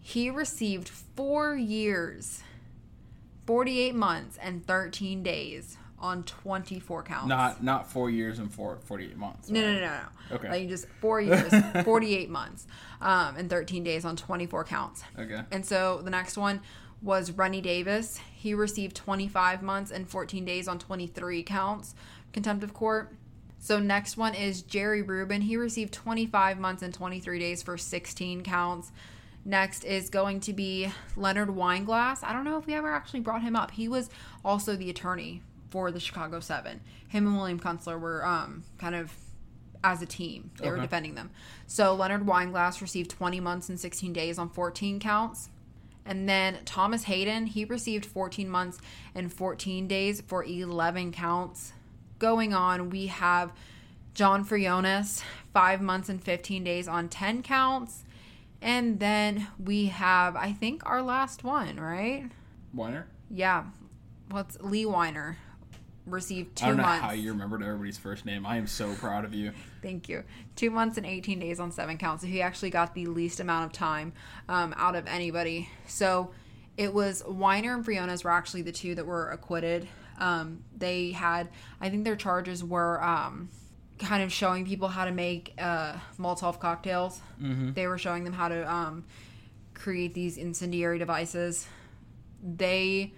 [0.00, 2.42] He received four years,
[3.46, 7.28] 48 months, and 13 days on 24 counts.
[7.28, 9.48] Not not four years and four, 48 months.
[9.48, 9.86] No, no, no, no.
[9.86, 10.36] no.
[10.36, 10.50] Okay.
[10.50, 11.52] Like just four years,
[11.82, 12.66] 48 months,
[13.00, 15.02] um, and 13 days on 24 counts.
[15.18, 15.40] Okay.
[15.50, 16.60] And so the next one
[17.00, 18.20] was Rennie Davis.
[18.34, 21.94] He received 25 months and 14 days on 23 counts
[22.34, 23.14] contempt of court.
[23.58, 25.40] So next one is Jerry Rubin.
[25.40, 28.92] He received 25 months and 23 days for 16 counts.
[29.46, 32.22] Next is going to be Leonard Weinglass.
[32.22, 33.70] I don't know if we ever actually brought him up.
[33.70, 34.10] He was
[34.44, 35.42] also the attorney
[35.74, 36.80] for the Chicago Seven.
[37.08, 39.12] Him and William Kunstler were um, kind of
[39.82, 40.52] as a team.
[40.60, 41.30] They were defending them.
[41.66, 45.48] So Leonard Weinglass received 20 months and 16 days on 14 counts.
[46.06, 48.78] And then Thomas Hayden, he received 14 months
[49.16, 51.72] and 14 days for 11 counts.
[52.20, 53.52] Going on, we have
[54.14, 58.04] John Froines, 5 months and 15 days on 10 counts.
[58.62, 62.30] And then we have, I think, our last one, right?
[62.72, 63.08] Weiner?
[63.28, 63.64] Yeah.
[64.30, 65.36] What's Lee Weiner
[66.06, 66.66] received two months.
[66.66, 67.04] I don't know months.
[67.04, 68.44] how you remembered everybody's first name.
[68.46, 69.52] I am so proud of you.
[69.82, 70.24] Thank you.
[70.56, 72.22] Two months and 18 days on seven counts.
[72.22, 74.12] So he actually got the least amount of time
[74.48, 75.68] um, out of anybody.
[75.86, 76.30] So
[76.76, 79.88] it was Weiner and Froines were actually the two that were acquitted.
[80.18, 81.48] Um, they had,
[81.80, 83.48] I think their charges were um,
[83.98, 87.20] kind of showing people how to make uh, Molotov cocktails.
[87.74, 89.04] They were showing them how to um,
[89.74, 91.66] create these incendiary devices.
[92.42, 93.14] They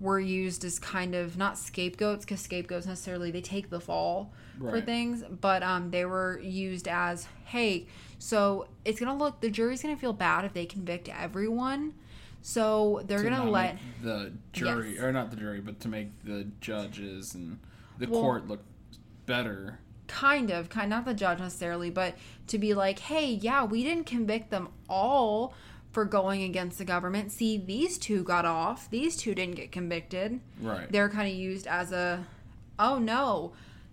[0.00, 4.80] were used as kind of not scapegoats because scapegoats necessarily they take the fall for
[4.80, 7.86] things but um they were used as hey
[8.18, 11.94] so it's gonna look the jury's gonna feel bad if they convict everyone
[12.42, 15.02] So they're to gonna let the jury Yes.
[15.02, 17.58] or not the jury, but to make the judges and
[17.98, 18.62] the Well- court look
[19.26, 19.78] better.
[20.06, 22.14] kind of kind not the judge necessarily but
[22.46, 25.52] to be like hey yeah we didn't convict them all
[25.98, 30.38] for going against the government see these two got off these two didn't get convicted
[30.62, 30.86] Right.
[30.92, 32.24] they're kind of used as a
[32.78, 33.50] oh no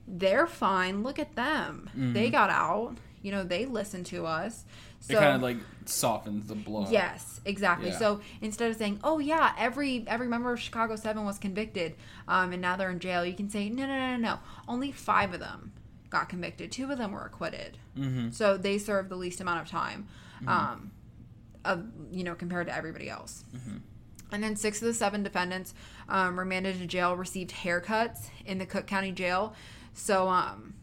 [0.07, 4.65] they're fine look at them they got out you know they listened to us
[4.99, 6.87] so it kind of like softens the blow.
[6.89, 7.89] Yes, exactly.
[7.89, 7.97] Yeah.
[7.99, 11.93] So instead of saying, "Oh yeah, every every member of Chicago Seven was convicted,
[12.27, 14.39] um, and now they're in jail," you can say, "No, no, no, no, no.
[14.67, 15.73] Only five of them
[16.09, 16.71] got convicted.
[16.71, 17.77] Two of them were acquitted.
[17.95, 18.31] Mm-hmm.
[18.31, 20.07] So they served the least amount of time,
[20.47, 20.89] um,
[21.65, 23.43] of you know, compared to everybody else."
[24.31, 25.73] And then six of the seven defendants
[26.09, 29.53] um, remanded to jail received haircuts in the Cook County Jail.
[29.93, 30.73] So, um,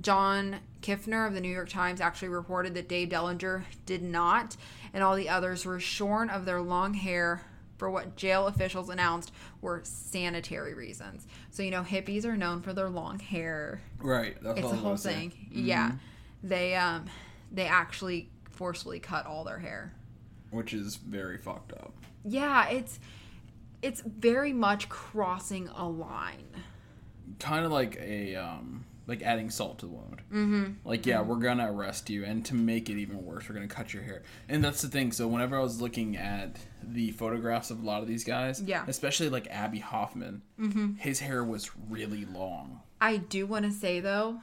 [0.00, 4.56] John Kifner of the New York Times actually reported that Dave Dellinger did not,
[4.92, 7.42] and all the others were shorn of their long hair
[7.78, 11.26] for what jail officials announced were sanitary reasons.
[11.50, 13.80] So, you know, hippies are known for their long hair.
[13.98, 14.36] Right.
[14.42, 15.28] That's It's all a whole was gonna say.
[15.28, 15.48] thing.
[15.50, 15.92] Yeah.
[16.42, 17.06] They um
[17.50, 19.94] they actually forcefully cut all their hair.
[20.50, 21.92] Which is very fucked up.
[22.24, 22.98] Yeah, it's
[23.82, 26.48] it's very much crossing a line.
[27.38, 30.22] Kind of like a um like adding salt to the wound.
[30.32, 30.88] Mm-hmm.
[30.88, 33.92] Like, yeah, we're gonna arrest you, and to make it even worse, we're gonna cut
[33.92, 34.22] your hair.
[34.48, 35.10] And that's the thing.
[35.10, 38.84] So whenever I was looking at the photographs of a lot of these guys, Yeah.
[38.86, 40.94] especially like Abbie Hoffman, mm-hmm.
[40.94, 42.82] his hair was really long.
[43.00, 44.42] I do want to say though,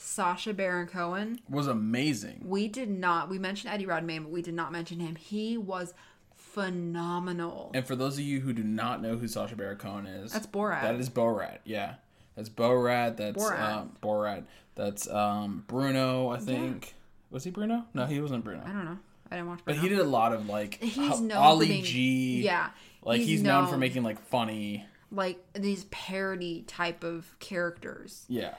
[0.00, 2.42] Sacha Baron Cohen, Was amazing.
[2.44, 5.16] we did not we mentioned Eddie Redmayne, but we did not mention him.
[5.16, 5.92] He was
[6.36, 7.70] phenomenal.
[7.74, 10.46] And for those of you who do not know who Sacha Baron Cohen is, That's
[10.46, 10.82] Borat.
[10.82, 11.58] That is Borat.
[11.64, 11.94] Yeah,
[12.36, 13.16] that's Borat.
[13.16, 13.60] That's Borat.
[13.60, 14.44] Um, Borat.
[14.74, 16.28] That's um, Bruno.
[16.30, 16.94] I think
[17.30, 17.84] was he Bruno?
[17.94, 18.62] No, he wasn't Bruno.
[18.64, 18.98] I don't know.
[19.30, 22.42] I didn't watch But he did a lot of like He's known Ali being- G.
[22.42, 22.70] Yeah.
[23.02, 24.86] like he's, known, for making like funny.
[25.10, 28.24] like these parody type of characters.
[28.28, 28.54] Yeah,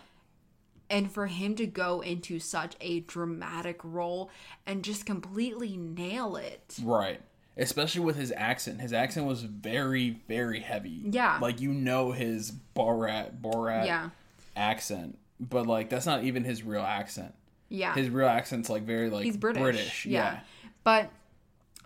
[0.90, 4.30] and for him to go into such a dramatic role
[4.66, 6.78] and just completely nail it.
[6.84, 7.22] right.
[7.58, 8.80] Especially with his accent.
[8.80, 11.02] His accent was very, very heavy.
[11.06, 11.40] Yeah.
[11.42, 14.10] like you know his Borat Borat Yeah.
[14.56, 17.34] accent, but like that's not even his real accent.
[17.68, 17.94] Yeah.
[17.94, 20.06] His real accent's like very like He's British.
[20.06, 20.40] yeah.
[20.86, 21.12] But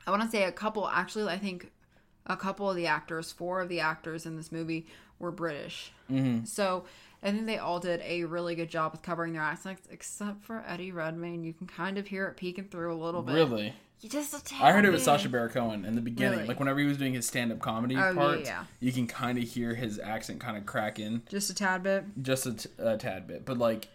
[0.05, 1.71] I want to say a couple, actually, I think
[2.27, 4.85] a couple of the actors, four of the actors in this movie
[5.17, 5.91] were British.
[6.11, 6.45] Mm-hmm.
[6.45, 6.83] So
[7.23, 10.63] I think they all did a really good job with covering their accents, except for
[10.67, 11.43] Eddie Redmayne.
[11.43, 13.33] You can kind of hear it peeking through a little bit.
[13.33, 13.73] Really.
[14.01, 15.05] You just a tad I heard it was bit.
[15.05, 16.39] Sacha Baron Cohen in the beginning.
[16.39, 16.47] Really?
[16.49, 18.63] Like whenever he was doing his stand-up comedy Oh, yeah, yeah.
[18.81, 22.03] you can kind of hear his accent kind of crack in Just a tad bit.
[22.21, 23.45] just a, t- a tad bit.
[23.45, 23.87] But like,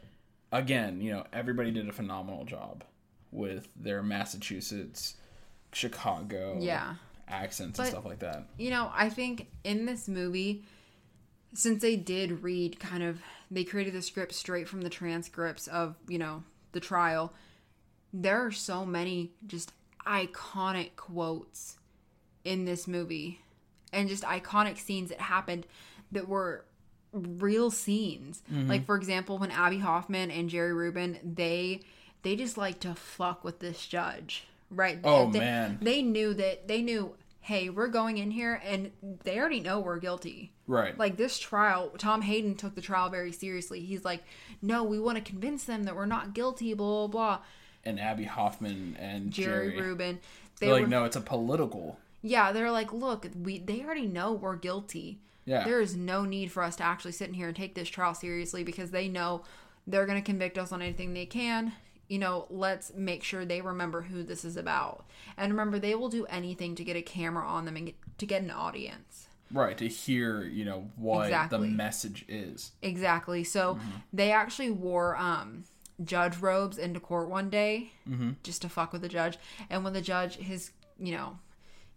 [0.50, 2.84] again, you know, everybody did a phenomenal job
[3.30, 5.16] with their Massachusetts,
[5.74, 6.94] Chicago, Yeah.
[7.28, 8.44] accents But- and stuff like that.
[8.56, 10.64] you know, I think in this movie,
[11.54, 13.20] since they did read kind of,
[13.50, 16.42] they created the script straight from the transcripts of, you know,
[16.72, 17.32] the trial,
[18.12, 19.72] there are so many just
[20.06, 21.76] iconic quotes
[22.44, 23.40] in this movie
[23.92, 25.66] and just iconic scenes that happened
[26.12, 26.64] that were
[27.12, 28.42] real scenes.
[28.52, 28.68] Mm-hmm.
[28.68, 31.80] Like for example, when Abbie Hoffman and Jerry Rubin, they
[32.22, 34.44] they just like to fuck with this judge.
[34.70, 34.98] Right?
[35.04, 35.78] Oh, They- man.
[35.80, 38.90] They knew that they knew, hey, we're going in here and
[39.24, 40.52] they already know we're guilty.
[40.66, 40.98] Right.
[40.98, 43.80] Like this trial, Tom Hayden took the trial very seriously.
[43.80, 44.22] He's like,
[44.60, 47.38] no, we want to convince them that we're not guilty, blah, blah, blah.
[47.84, 50.18] and Abbie Hoffman and Jerry, Jerry, Rubin.
[50.60, 51.98] They they're like, were, no, it's a political.
[52.20, 55.20] yeah, they're like, look, we they already know we're guilty.
[55.46, 55.64] Yeah.
[55.64, 58.12] There is no need for us to actually sit in here and take this trial
[58.12, 59.44] seriously because they know
[59.86, 61.72] they're going to convict us on anything they can.
[62.08, 65.04] You know, let's make sure they remember who this is about.
[65.36, 68.26] And remember, they will do anything to get a camera on them and get, to
[68.26, 69.28] get an audience.
[69.50, 71.68] Right, to hear, you know, what Exactly.
[71.68, 72.72] the message is.
[72.82, 73.44] Exactly.
[73.44, 73.78] So
[74.12, 75.64] they actually wore um,
[76.04, 77.92] judge robes into court one day
[78.42, 79.38] just to fuck with the judge.
[79.70, 81.38] And when the judge, his, you know,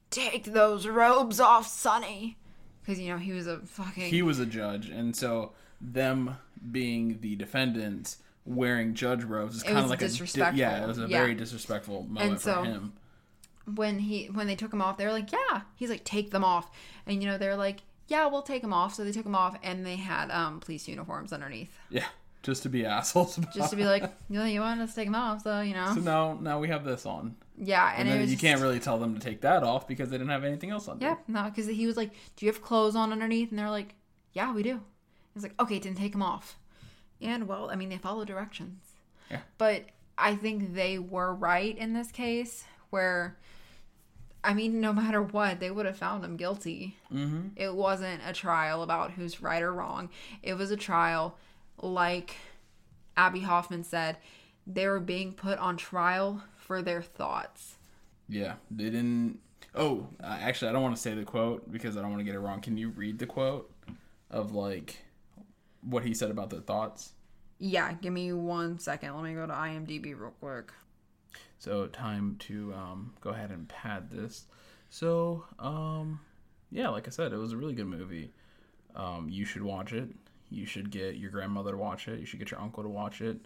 [0.09, 2.37] take those robes off, Sonny.
[2.81, 4.09] Because, you know, he was a fucking.
[4.09, 6.37] He was a judge, and so them
[6.71, 10.53] being the defendants wearing judge robes is kind of like a disrespectful.
[10.53, 11.19] di- yeah, it was a Yeah.
[11.21, 12.93] very disrespectful moment And so- for him.
[13.75, 16.43] when he when they took him off, they were like, "Yeah." He's like, "Take them
[16.43, 16.69] off,"
[17.05, 19.57] and you know they're like, "Yeah, we'll take them off." So they took them off,
[19.63, 22.05] and they had um police uniforms underneath, Yeah,
[22.41, 23.37] just to be assholes.
[23.53, 25.73] Just to be like, "You know, you wanted us to take them off, so you
[25.75, 28.41] know." So now, now we have this on, Yeah, and, and, it then you just-
[28.41, 30.99] can't really tell them to take that off because they didn't have anything else on.
[30.99, 33.93] Yeah, no, because he was like, "Do you have clothes on underneath?" And they're like,
[34.33, 34.81] "Yeah, we do."
[35.35, 36.57] He's like, "Okay, didn't take them off."
[37.21, 38.83] And well, I mean, they follow directions.
[39.29, 39.39] Yeah.
[39.57, 39.85] But
[40.17, 43.37] I think they were right in this case, where
[44.43, 46.97] I mean, no matter what, they would have found him guilty.
[47.13, 47.49] Mm-hmm.
[47.55, 50.09] It wasn't a trial about who's right or wrong.
[50.41, 51.37] It was a trial,
[51.79, 52.35] like
[53.15, 54.17] Abbie Hoffman said,
[54.65, 57.77] they were being put on trial for their thoughts.
[58.27, 59.39] Yeah, they didn't.
[59.75, 62.35] Oh, actually, I don't want to say the quote because I don't want to get
[62.35, 62.61] it wrong.
[62.61, 63.71] Can you read the quote
[64.29, 64.97] of like
[65.81, 67.11] what he said about the thoughts?
[67.59, 69.15] Yeah, give me one second.
[69.15, 70.71] Let me go to IMDb real quick.
[71.59, 74.45] So time to um, go ahead and pad this.
[74.89, 76.19] So um,
[76.71, 78.31] yeah, like I said, it was a really good movie.
[78.95, 80.09] Um, you should watch it.
[80.49, 82.19] You should get your grandmother to watch it.
[82.19, 83.37] You should get your uncle to watch it.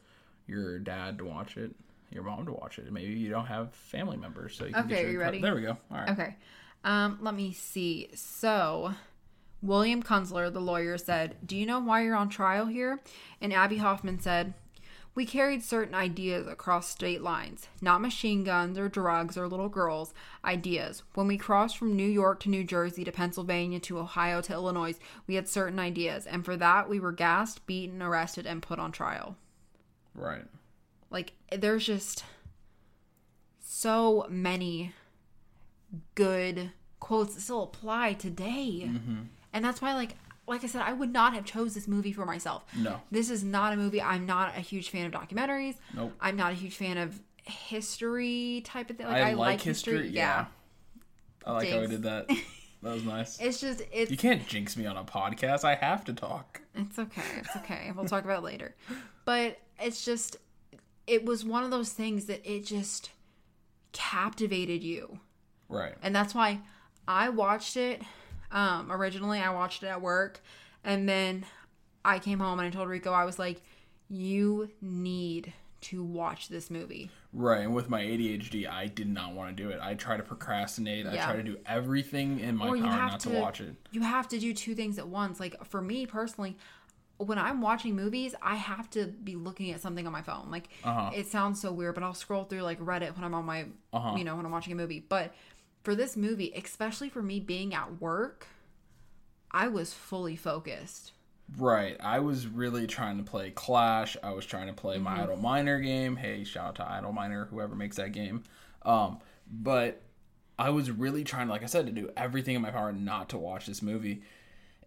[0.48, 1.76] Your dad to watch it.
[2.12, 2.92] Your mom to watch it.
[2.92, 5.42] Maybe you don't have family members, so you can Okay, get your you ready?
[5.42, 5.78] There we go.
[5.92, 6.10] All right.
[6.10, 6.36] Okay.
[6.84, 8.10] Um, let me see.
[8.16, 8.94] So,
[9.62, 13.00] William Kunstler, the lawyer, said, Do you know why you're on trial here?
[13.42, 14.54] And Abbie Hoffman said,
[15.16, 20.14] We carried certain ideas across state lines, not machine guns or drugs or little girls,
[20.44, 21.04] ideas.
[21.14, 24.96] When we crossed from New York to New Jersey to Pennsylvania to Ohio to Illinois,
[25.26, 28.92] we had certain ideas, and for that we were gassed, beaten, arrested, and put on
[28.92, 29.36] trial.
[30.14, 30.46] Right.
[31.10, 32.24] Like, there's just
[33.60, 34.94] so many
[36.16, 38.84] good quotes that still apply today.
[38.88, 39.22] Mm-hmm.
[39.56, 40.12] And that's why, like,
[40.48, 42.66] like I said, I would not have chose this movie for myself.
[42.78, 43.02] No.
[43.10, 44.02] This is not a movie.
[44.02, 45.76] I'm not a huge fan of documentaries.
[45.96, 46.12] Nope.
[46.20, 49.08] I'm not a huge fan of history type of thing.
[49.08, 50.10] Like, I, I, like history.
[50.10, 50.48] Yeah.
[51.46, 52.30] I like how I did that.
[52.84, 53.42] That was nice.
[53.42, 55.64] It's just, it's, You can't jinx me on a podcast.
[55.64, 56.62] I have to talk.
[56.76, 57.22] It's okay.
[57.40, 57.92] It's okay.
[57.96, 58.76] We'll talk about it later.
[59.24, 60.38] But it's just,
[61.08, 63.10] it was one of those things that it just
[63.92, 65.20] captivated you.
[65.68, 65.96] Right.
[66.04, 66.60] And that's why
[67.08, 68.04] I watched it.
[68.56, 70.40] Um, originally, I watched it at work.
[70.84, 71.46] And then
[72.04, 73.62] I came home and I told Rico, I was like,
[74.10, 77.12] you need to watch this movie.
[77.34, 77.62] Right.
[77.62, 79.80] And with my ADHD, I did not want to do it.
[79.82, 81.06] I try to procrastinate.
[81.06, 81.26] I Yeah.
[81.26, 83.76] try to do everything in my power not to, to watch it.
[83.92, 85.40] You have to do two things at once.
[85.40, 86.58] Like for me personally,
[87.18, 90.50] when I'm watching movies, I have to be looking at something on my phone.
[90.50, 91.12] Like Uh-huh.
[91.14, 93.66] it sounds so weird, but I'll scroll through like Reddit when I'm on my,
[94.18, 95.00] you know, when I'm watching a movie.
[95.08, 95.34] But
[95.86, 98.48] for this movie, especially for me being at work,
[99.52, 101.14] I was fully focused.
[101.58, 101.96] Right.
[102.02, 104.18] I was really trying to play Clash.
[104.24, 105.04] I was trying to play Mm-hmm.
[105.04, 106.16] my Idle Miner game.
[106.16, 108.44] Hey, shout out to Idle Miner, whoever makes that game.
[108.82, 109.20] Um,
[109.50, 110.02] but
[110.58, 113.38] I was really trying, like I said, to do everything in my power not to
[113.38, 114.24] watch this movie.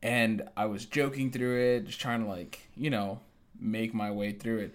[0.02, 3.20] And I was joking through it, just trying to, like, you know,
[3.60, 4.74] make my way through it.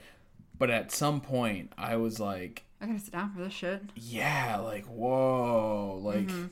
[0.57, 3.81] But at some point, I was like, I gotta sit down for this shit.
[3.95, 6.45] yeah, like, whoa, like, Mm-hmm.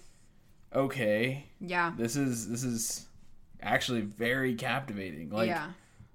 [0.74, 1.94] okay, Yeah.
[1.98, 3.06] this is this is
[3.62, 5.30] actually very captivating.
[5.30, 5.72] Like, yeah.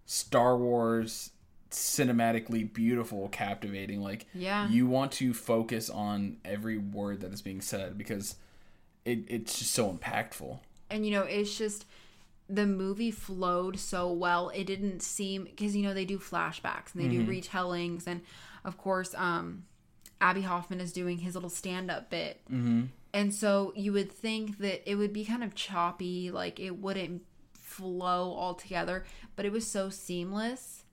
[0.06, 1.30] Star Wars
[1.70, 4.00] cinematically beautiful, captivating.
[4.00, 4.68] Like Yeah.
[4.68, 8.36] you want to focus on every word that is being said because
[9.04, 10.58] it, it's just so impactful.
[10.90, 11.84] and you know it's just
[12.48, 17.02] the movie flowed so well it didn't seem because you know they do flashbacks and
[17.02, 18.20] they do retellings and
[18.64, 19.64] of course um
[20.20, 22.40] abbie hoffman is doing his little stand-up bit.
[22.50, 22.84] Mm-hmm.
[23.12, 27.22] and so you would think that it would be kind of choppy like it wouldn't
[27.54, 30.84] flow all together but it was so seamless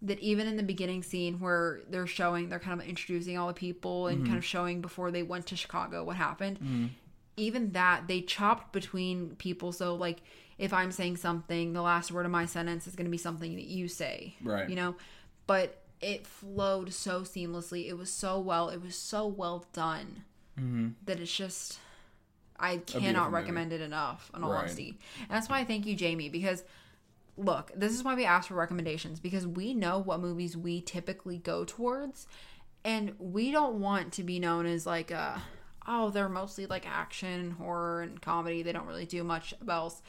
[0.00, 3.54] that even in the beginning scene where they're showing they're kind of introducing all the
[3.54, 6.90] people and kind of showing before they went to chicago what happened
[7.36, 9.72] even that they chopped between people.
[9.72, 10.18] So like
[10.62, 13.56] if i'm saying something the last word of my sentence is going to be something
[13.56, 14.68] that you say Right.
[14.70, 14.94] you know
[15.46, 20.22] but it flowed so seamlessly it was so well it was so well done
[20.58, 20.90] mm-hmm.
[21.04, 21.78] that it's just
[22.58, 23.42] i cannot movie.
[23.42, 24.60] recommend it enough in all Right.
[24.60, 26.64] honesty and that's why i thank you jamie because
[27.36, 31.38] look this is why we ask for recommendations because we know what movies we typically
[31.38, 32.26] go towards
[32.84, 35.42] and we don't want to be known as like a
[35.88, 40.02] oh they're mostly like action horror and comedy they don't really do much else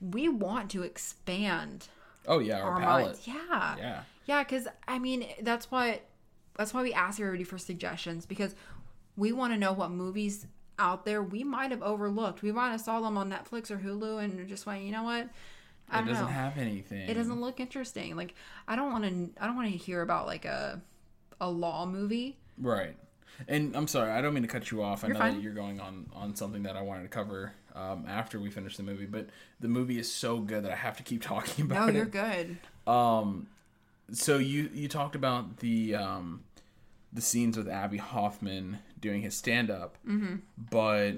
[0.00, 1.88] we want to expand
[2.26, 3.04] Oh yeah, our, our palette.
[3.06, 4.00] minds yeah Yeah.
[4.26, 6.00] yeah because i mean that's why
[6.56, 8.54] that's why we ask everybody for suggestions because
[9.16, 10.46] we want to know what movies
[10.78, 14.22] out there we might have overlooked we might have saw them on netflix or hulu
[14.22, 15.28] and just went you know what
[15.90, 16.30] I It don't doesn't know.
[16.30, 17.08] have anything.
[17.08, 18.14] It doesn't look interesting.
[18.14, 18.34] Like
[18.68, 19.30] I don't want to.
[19.42, 20.82] I don't want to hear about like a
[21.40, 22.36] a law movie.
[22.60, 22.94] Right.
[23.48, 25.02] And I'm sorry, I don't mean to cut you off.
[25.02, 25.36] I know fine.
[25.36, 28.76] that you're going on on something that I wanted to cover um, after we finish
[28.76, 29.28] the movie, but
[29.60, 31.92] the movie is so good that I have to keep talking about it.
[31.92, 32.58] No, you're good.
[34.12, 36.44] So you you talked about the um,
[37.12, 40.36] the scenes with Abbie Hoffman doing his stand up, mm-hmm.
[40.70, 41.16] but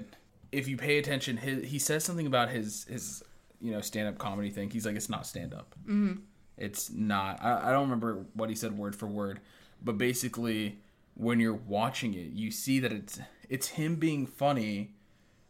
[0.51, 3.23] if you pay attention, his, he says something about his his
[3.61, 4.69] you know stand up comedy thing.
[4.69, 5.73] He's like, it's not stand up.
[5.83, 6.19] Mm-hmm.
[6.57, 7.41] It's not.
[7.41, 9.39] I, I don't remember what he said word for word,
[9.81, 10.79] but basically,
[11.15, 14.91] when you're watching it, you see that it's it's him being funny,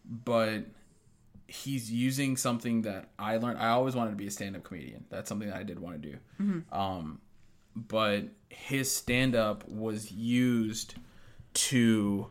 [0.05, 0.65] but
[1.51, 3.59] he's using something that I learned.
[3.59, 5.03] I always wanted to be a stand-up comedian.
[5.09, 6.63] That's something that I did want to do.
[6.71, 7.19] Um,
[7.75, 10.95] but his stand-up was used
[11.53, 12.27] to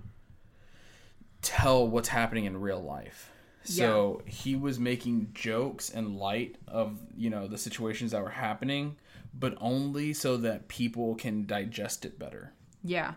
[1.42, 3.30] tell what's happening in real life.
[3.62, 8.96] So he was making jokes and light of you know the situations that were happening,
[9.38, 12.52] but only so that people can digest it better
[12.82, 13.14] Yeah.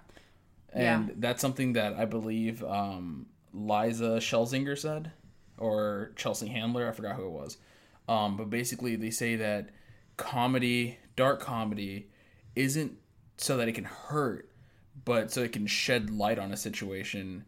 [0.72, 1.14] and Yeah.
[1.18, 5.12] that's something that I believe um, Liza Shlesinger said,
[5.58, 7.58] or Chelsea Handler, I forgot who it was.
[8.08, 9.70] Um, but basically, they say that
[10.18, 12.10] comedy, dark comedy,
[12.56, 12.98] isn't
[13.38, 14.50] so that it can hurt,
[15.06, 17.46] but so it can shed light on a situation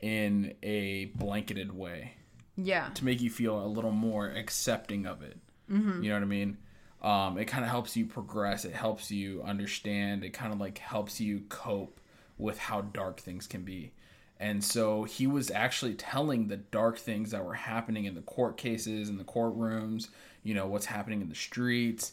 [0.00, 2.14] in a blanketed way
[2.56, 2.88] Yeah.
[2.94, 5.38] to make you feel a little more accepting of it.
[5.68, 5.74] You
[6.08, 6.58] know what I mean?
[7.02, 8.64] Um, it kind of helps you progress.
[8.64, 10.22] It helps you understand.
[10.22, 12.00] It kind of like helps you cope
[12.38, 13.92] with how dark things can be.
[14.38, 18.56] And so he was actually telling the dark things that were happening in the court
[18.58, 20.08] cases, in the courtrooms,
[20.42, 22.12] you know, what's happening in the streets.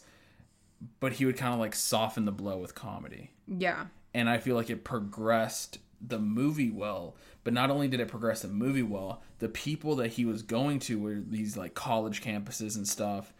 [1.00, 3.86] But he would kind of like soften the blow with comedy Yeah.
[4.14, 7.16] and I feel like it progressed the movie well.
[7.44, 10.78] But not only did it progress the movie well, the people that he was going
[10.80, 13.32] to were these like college campuses and stuff,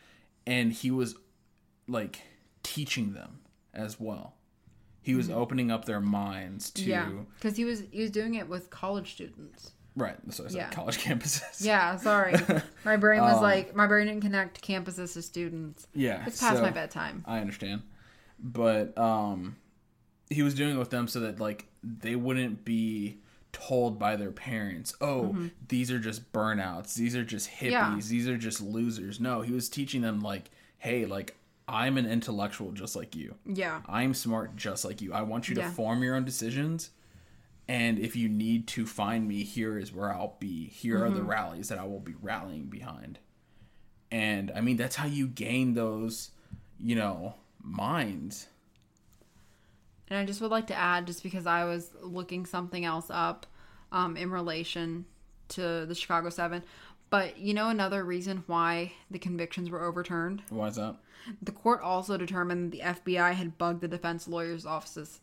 [0.46, 1.16] and he was
[1.88, 2.20] like
[2.62, 3.40] teaching them
[3.72, 4.34] as well.
[5.04, 6.90] He was opening up their minds to Mm-hmm.
[6.90, 7.08] Yeah.
[7.36, 9.70] Because he was he was doing it with college students.
[9.94, 10.16] right.
[10.30, 10.70] So I said Yeah.
[10.70, 11.64] college campuses.
[11.64, 11.96] Yeah.
[11.96, 12.34] Sorry,
[12.84, 15.86] my brain was like my brain didn't connect campuses to students.
[15.94, 16.24] yeah.
[16.26, 17.22] It's past so- my bedtime.
[17.26, 17.82] I understand.
[18.38, 19.56] But um
[20.30, 23.18] he was doing it with them so that like they wouldn't be
[23.52, 25.36] told by their parents, "Oh,
[25.68, 26.94] these are just burnouts.
[26.94, 27.70] These are just hippies.
[27.70, 27.96] Yeah.
[28.00, 31.36] These are just losers." No, he was teaching them like, "Hey, like
[31.66, 33.34] I'm an intellectual just like you.
[33.46, 33.80] Yeah.
[33.88, 35.12] I'm smart just like you.
[35.14, 35.68] I want you Yeah.
[35.68, 36.90] to form your own decisions."
[37.66, 40.66] And if you need to find me, here is where I'll be.
[40.68, 41.28] Here are the Mm-hmm.
[41.30, 43.18] rallies that I will be rallying behind.
[44.10, 46.30] And I mean, that's how you gain those,
[46.78, 48.48] you know, minds.
[50.08, 53.46] And I just would like to add, just because I was looking something else up
[53.90, 55.06] um, in relation
[55.48, 56.62] to the Chicago Seven,
[57.14, 60.42] but you know another reason why the convictions were overturned.
[60.48, 60.96] Why is that?
[61.40, 65.20] The court also determined that the FBI had bugged the defense lawyers' offices.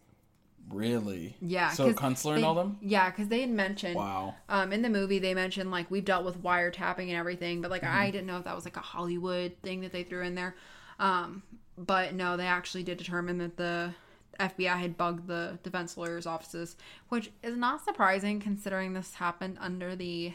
[0.69, 1.35] Really?
[1.41, 1.71] Yeah.
[1.71, 2.77] So Kunstler and all them?
[2.81, 3.95] Yeah, because they had mentioned.
[3.95, 4.35] Wow.
[4.47, 7.81] Um, in the movie, they mentioned like we've dealt with wiretapping and everything, but like
[7.81, 7.97] Mm-hmm.
[7.97, 10.55] I didn't know if that was like a Hollywood thing that they threw in there.
[10.97, 11.43] Um,
[11.77, 13.93] but no, they actually did determine that the
[14.39, 16.77] FBI had bugged the defense lawyers' offices,
[17.09, 20.33] which is not surprising considering this happened under the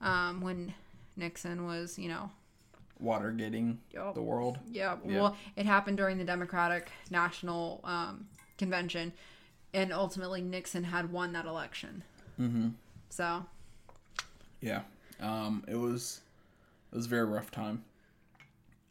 [0.00, 0.74] um when
[1.18, 2.30] Nixon was, you know,
[3.00, 4.14] Watergating Yup.
[4.14, 4.58] the world.
[4.70, 5.20] yeah, Yeah.
[5.20, 9.12] well, it happened during the Democratic National um, Convention,
[9.72, 12.02] and ultimately Nixon had won that election.
[12.40, 12.68] Mm-hmm.
[13.10, 13.44] So,
[14.60, 14.82] Yeah.
[15.20, 16.20] Um, it was
[16.92, 17.84] it was a very rough time.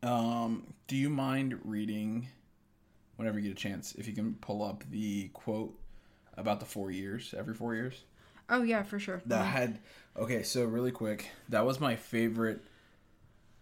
[0.03, 2.27] Um, do you mind reading
[3.15, 5.73] whenever you get a chance, if you can pull up the quote
[6.37, 8.03] about the four years, every four years?
[8.49, 9.21] oh yeah, for sure.
[9.25, 9.79] that had
[10.17, 12.61] okay so really quick that was my favorite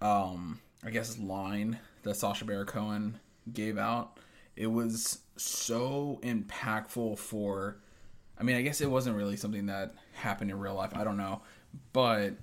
[0.01, 3.19] um i guess line that sacha baron cohen
[3.51, 4.17] gave out
[4.55, 7.77] it was so impactful for
[8.39, 11.17] i mean i guess it wasn't really something that happened in real life i don't
[11.17, 11.41] know
[11.93, 12.33] but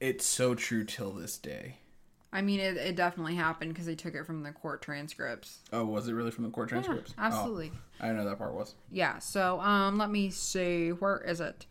[0.00, 1.76] it's so true till this day
[2.32, 5.60] I mean, it, it definitely happened because they took it from the court transcripts.
[5.72, 7.70] oh was it really from the court transcripts Oh, absolutely.
[8.00, 9.20] i didn't know that part was Yeah.
[9.20, 10.88] So, um, let me see.
[10.90, 11.64] Where is it?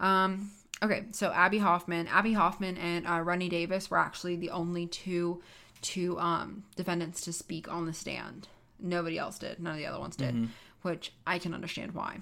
[0.00, 0.50] Um,
[0.82, 1.04] okay.
[1.12, 5.42] So Abbie Hoffman, Abbie Hoffman, and uh, Rennie Davis were actually the only two
[5.82, 8.48] two um defendants to speak on the stand.
[8.78, 9.60] Nobody else did.
[9.60, 10.48] None of the other ones did,
[10.82, 12.20] which I can understand why.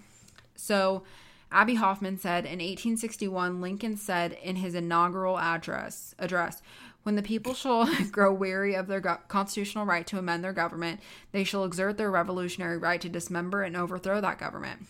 [0.56, 1.02] So.
[1.50, 6.60] Abbie Hoffman said in 1861, Lincoln said in his inaugural address, address,
[7.04, 11.00] when the people shall grow weary of their go- constitutional right to amend their government,
[11.32, 14.80] they shall exert their revolutionary right to dismember and overthrow that government.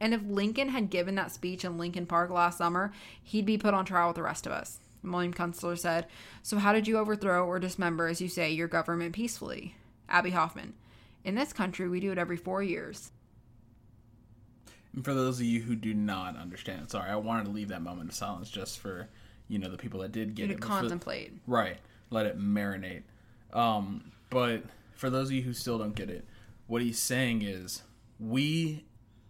[0.00, 2.92] And if Lincoln had given that speech in Lincoln Park last summer,
[3.22, 4.78] he'd be put on trial with the rest of us.
[5.02, 6.06] William Kunstler said,
[6.42, 9.76] So how did you overthrow or dismember, as you say, your government peacefully?
[10.08, 10.74] Abbie Hoffman,
[11.24, 13.10] In this country, we do it every four years.
[14.94, 17.82] And for those of you who do not understand, sorry, I wanted to leave that
[17.82, 19.08] moment of silence just for
[19.48, 20.56] you know the people that did get You it.
[20.56, 21.32] to for- contemplate.
[21.46, 21.78] right,
[22.10, 23.02] let it marinate.
[23.52, 24.62] Um, but
[24.94, 26.24] for those of you who still don't get it,
[26.66, 27.82] what he's saying is
[28.18, 28.84] we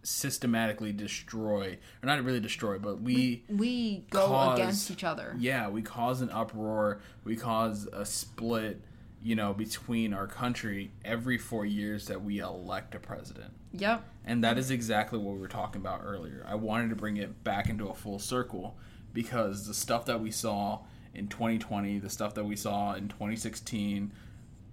[0.07, 5.35] systematically destroy, or not really destroy, but we We go cause- against each other.
[5.37, 7.01] Yeah, we cause an uproar.
[7.23, 8.81] We cause a split,
[9.21, 13.51] you know, between our country every four years that we elect a president.
[13.73, 14.03] Yep.
[14.25, 16.43] And that is exactly what we were talking about earlier.
[16.47, 18.77] I wanted to bring it back into a full circle
[19.13, 20.79] because the stuff that we saw
[21.13, 24.11] in 2020, the stuff that we saw in 2016,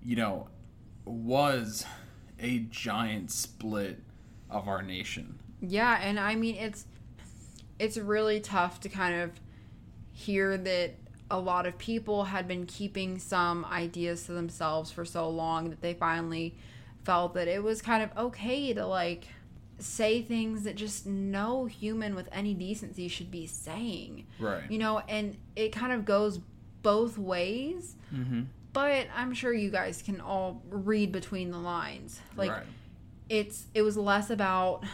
[0.03, 0.49] you know,
[1.05, 1.85] was
[2.39, 4.01] a giant split
[4.51, 5.39] of our nation.
[5.61, 6.87] Yeah, and I mean it's
[7.79, 9.31] it's really tough to kind of
[10.13, 10.95] hear that
[11.31, 15.81] a lot of people had been keeping some ideas to themselves for so long that
[15.81, 16.55] they finally
[17.05, 19.29] felt that it was kind of okay to like
[19.79, 24.27] say things that just no human with any decency should be saying.
[24.39, 24.63] Right.
[24.71, 26.39] You know, and it kind of goes
[26.83, 27.97] both ways.
[28.15, 28.43] Mm-hmm.
[28.73, 32.21] But I'm sure you guys can all read between the lines.
[32.37, 32.65] Like right.
[33.29, 34.85] It's it was less about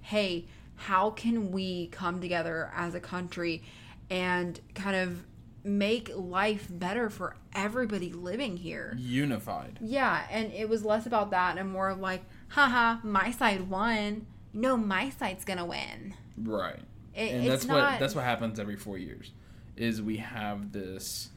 [0.00, 3.62] hey, how can we come together as a country
[4.10, 5.24] and kind of
[5.64, 8.94] make life better for everybody living here?
[8.98, 9.78] Unified.
[9.80, 14.26] Yeah, and it was less about that and more of like, haha, my side won.
[14.52, 16.14] No, my side's gonna win.
[16.36, 16.80] Right.
[17.14, 19.30] It- and that's not- what that's what happens every four years.
[19.76, 21.30] Is we have this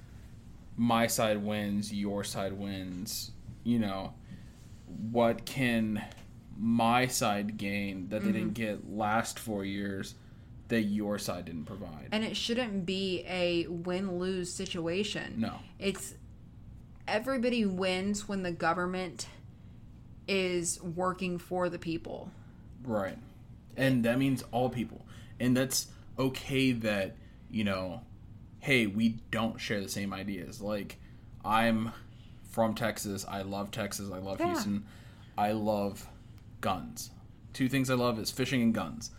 [0.77, 3.31] my side wins, your side wins,
[3.63, 4.13] you know,
[5.11, 6.03] what can
[6.57, 8.79] my side gain that they didn't Mm-hmm.
[8.81, 10.15] get last four years
[10.69, 12.07] that your side didn't provide?
[12.11, 15.35] And it shouldn't be a win lose situation.
[15.37, 15.53] no.
[15.79, 16.13] It's
[17.07, 19.27] everybody wins when the government
[20.27, 22.31] is working for the people.
[22.83, 23.17] Right.
[23.77, 25.05] And that means all people.
[25.39, 25.87] And that's
[26.17, 27.15] okay that,
[27.51, 28.01] you know,
[28.59, 30.61] hey, we don't share the same ideas.
[30.61, 30.97] Like,
[31.43, 31.91] I'm
[32.49, 33.25] from Texas.
[33.27, 34.09] I love Texas.
[34.11, 34.47] I love Yeah.
[34.47, 34.85] Houston.
[35.37, 36.07] I love
[36.69, 37.11] guns.
[37.53, 39.11] Two things I love is fishing and guns.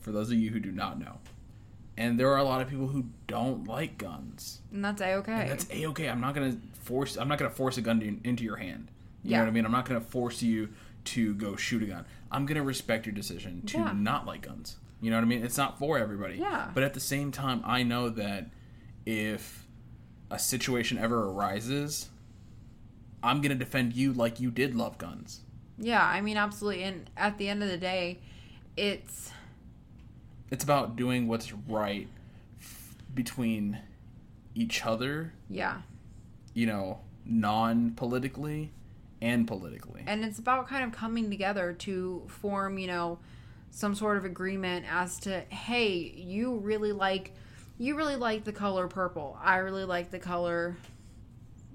[0.00, 1.16] For those of you who do not know.
[1.96, 4.60] And there are a lot of people who don't like guns.
[4.70, 5.32] And that's a okay.
[5.32, 6.08] And that's a okay.
[6.10, 7.16] I'm not gonna force.
[7.16, 8.90] I'm not gonna force a gun to, into your hand.
[9.22, 9.38] You Yeah.
[9.38, 9.64] know what I mean?
[9.64, 10.68] I'm not gonna force you
[11.04, 12.04] to go shoot a gun.
[12.30, 13.92] I'm gonna respect your decision to Yeah.
[13.96, 14.76] not like guns.
[15.00, 15.42] You know what I mean?
[15.42, 16.36] It's not for everybody.
[16.36, 16.70] Yeah.
[16.74, 18.50] But at the same time, I know that
[19.06, 19.66] if
[20.30, 22.10] a situation ever arises,
[23.22, 25.40] I'm gonna defend you like you did love guns.
[25.78, 26.82] Yeah, I mean, absolutely.
[26.84, 28.20] And at the end of the day,
[28.76, 29.30] it's
[30.50, 32.08] It's about doing what's right
[32.60, 33.78] f- between
[34.54, 35.32] each other.
[35.50, 35.82] yeah,
[36.54, 38.70] You know, non-politically
[39.20, 40.02] and politically.
[40.06, 43.18] and it's about kind of coming together to form, you know,
[43.70, 47.32] some sort of agreement as to, hey, you really like,
[47.78, 49.36] you really like the color purple.
[49.42, 50.76] I really like the color,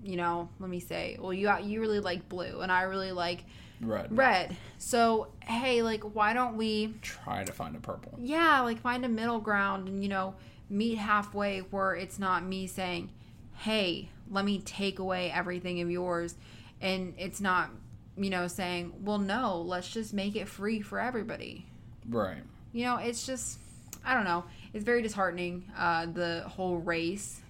[0.04, 0.48] you know.
[0.60, 3.44] Let me say, well, you you really like blue, and I really like
[3.82, 4.08] Right.
[4.12, 4.58] red.
[4.78, 6.96] So hey, like, why don't we?
[7.02, 8.18] try to find a purple.
[8.20, 10.36] yeah, like find a middle ground and, you know,
[10.70, 13.10] meet halfway where it's not me saying,
[13.56, 16.36] hey, let me take away everything of yours.
[16.82, 17.72] And it's not,
[18.18, 21.66] you know, saying, well, no, let's just make it free for everybody.
[22.08, 22.44] Right.
[22.72, 23.60] You know, it's just,
[24.06, 24.46] I don't know.
[24.74, 27.42] It's very disheartening, uh, the whole race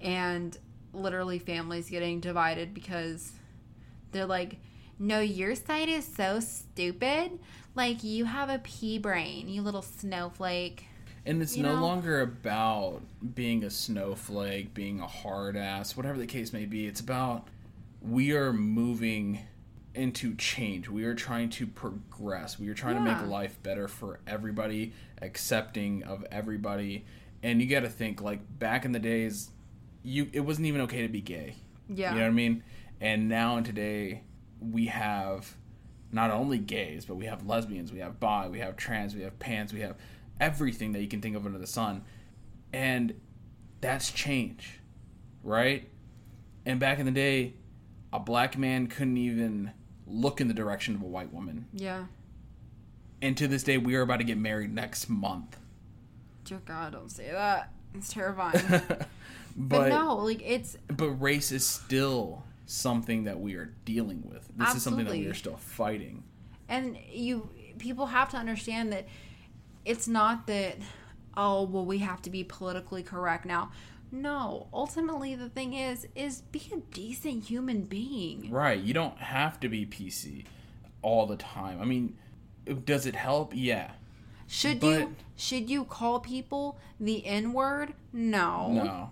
[0.00, 0.56] and
[0.92, 3.32] literally families getting divided because
[4.12, 4.58] they're like,
[5.02, 7.38] no, your side is so stupid.
[7.74, 10.84] Like, you have a pea brain, you little snowflake.
[11.26, 11.82] And it's You no know?
[11.82, 13.02] longer about
[13.34, 16.86] being a snowflake, being a hard ass, whatever the case may be.
[16.86, 17.48] It's about
[18.00, 19.40] we are moving
[19.94, 20.88] into change.
[20.88, 22.58] We are trying to progress.
[22.58, 27.04] We are trying to make life better for everybody, accepting of everybody.
[27.42, 29.50] And you got to think like back in the days,
[30.04, 31.56] you it wasn't even okay to be gay.
[31.88, 32.12] Yeah.
[32.12, 32.64] You know what I mean?
[33.00, 34.22] And now and today
[34.70, 35.56] we have
[36.12, 39.38] not only gays, but we have lesbians, we have bi, we have trans, we have
[39.38, 39.96] pans, we have
[40.38, 42.04] everything that you can think of under the sun.
[42.72, 43.14] And
[43.80, 44.80] that's change,
[45.42, 45.88] right?
[46.66, 47.54] And back in the day,
[48.12, 49.72] a black man couldn't even
[50.06, 51.66] look in the direction of a white woman.
[51.72, 52.04] Yeah.
[53.22, 55.56] And to this day, we are about to get married next month.
[56.44, 57.72] Dear God, don't say that.
[57.94, 58.60] It's terrifying.
[58.78, 59.08] but,
[59.56, 64.48] But no, like, it's, but race is still something that we are dealing with.
[64.56, 66.24] This is something that we are still fighting.
[66.68, 69.06] and you, people have to understand that
[69.84, 70.76] it's not that,
[71.36, 73.70] oh, well, we have to be politically correct now.
[74.10, 78.50] No, ultimately, the thing is, is be a decent human being.
[78.50, 78.78] Right.
[78.80, 80.44] You don't have to be PC
[81.00, 81.80] all the time.
[81.80, 82.16] I mean,
[82.84, 83.52] does it help?
[83.54, 83.90] Yeah.
[84.46, 87.94] Should But- you should you call people the N word?
[88.12, 88.70] No.
[88.70, 89.10] No.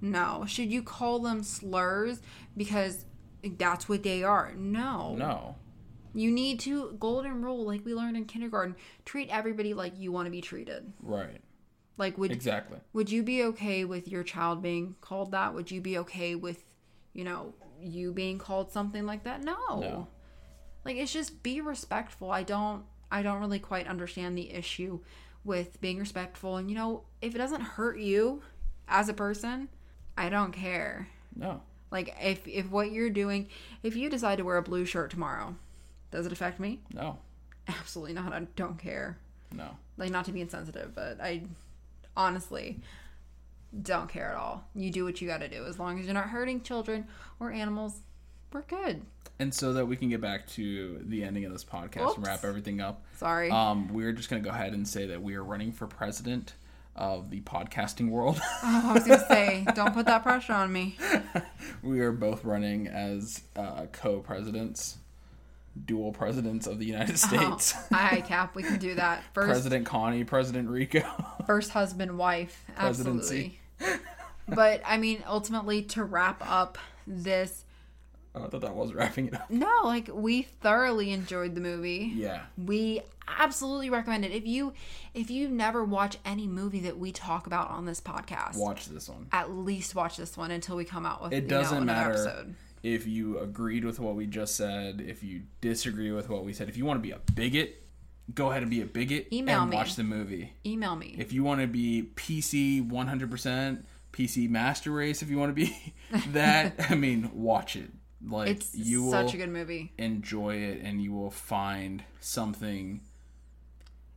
[0.00, 0.44] No.
[0.46, 2.20] Should you call them slurs
[2.56, 3.04] because
[3.58, 4.52] that's what they are?
[4.56, 5.14] No.
[5.16, 5.56] No.
[6.12, 8.76] You need to golden rule like we learned in kindergarten.
[9.04, 10.92] Treat everybody like you want to be treated.
[11.00, 11.40] Right.
[11.96, 12.78] Like would Exactly.
[12.92, 15.54] would you be okay with your child being called that?
[15.54, 16.64] Would you be okay with,
[17.12, 19.42] you know, you being called something like that?
[19.44, 19.80] No.
[19.80, 20.08] No.
[20.84, 22.30] Like it's just be respectful.
[22.30, 25.00] I don't I don't really quite understand the issue
[25.44, 26.56] with being respectful.
[26.56, 28.42] And you know, if it doesn't hurt you
[28.88, 29.68] as a person,
[30.16, 31.08] I don't care.
[31.34, 31.62] No.
[31.90, 33.48] Like if if what you're doing,
[33.82, 35.54] if you decide to wear a blue shirt tomorrow,
[36.10, 36.80] does it affect me?
[36.92, 37.18] No.
[37.66, 38.32] Absolutely not.
[38.32, 39.18] I don't care.
[39.52, 39.76] No.
[39.96, 41.42] Like not to be insensitive, but I
[42.16, 42.80] honestly
[43.82, 44.64] don't care at all.
[44.74, 47.06] You do what you got to do as long as you're not hurting children
[47.38, 48.00] or animals.
[48.52, 49.02] We're good.
[49.38, 52.16] And so that we can get back to the ending of this podcast Whoops.
[52.16, 53.04] and wrap everything up.
[53.16, 53.50] Sorry.
[53.50, 56.54] Um, we're just gonna go ahead and say that we are running for president
[57.00, 58.40] of the podcasting world.
[58.62, 60.96] Oh, I was gonna say, don't put that pressure on me.
[61.82, 64.98] we are both running as uh, co-presidents,
[65.86, 67.74] dual presidents of the United States.
[67.76, 69.24] Oh, aye, Cap, we can do that.
[69.32, 71.02] First, President Connie, President Rico.
[71.46, 73.58] first husband, wife, Presidency.
[73.80, 74.06] absolutely.
[74.48, 77.64] but I mean, ultimately, to wrap up this,
[78.34, 79.50] oh, I thought that was wrapping it up.
[79.50, 82.12] no, like we thoroughly enjoyed the movie.
[82.14, 82.42] Yeah.
[82.62, 83.00] We
[83.38, 84.32] absolutely recommend it.
[84.32, 84.72] If you
[85.14, 89.08] if you never watch any movie that we talk about on this podcast, Watch this
[89.08, 89.26] one.
[89.32, 92.54] at least watch this one until we come out with It doesn't another matter episode.
[92.82, 96.68] if you agreed with what we just said, if you disagree with what we said.
[96.68, 97.82] If you want to be a bigot,
[98.34, 99.76] go ahead and be a bigot Email and me.
[99.76, 100.52] watch the movie.
[100.64, 101.16] Email me.
[101.18, 103.82] If you want to be PC 100%,
[104.12, 105.94] PC Master Race, if you want to be
[106.32, 107.90] that, I mean, watch it.
[108.24, 109.92] Like it's you will such a good movie.
[109.96, 113.00] enjoy it and you will find something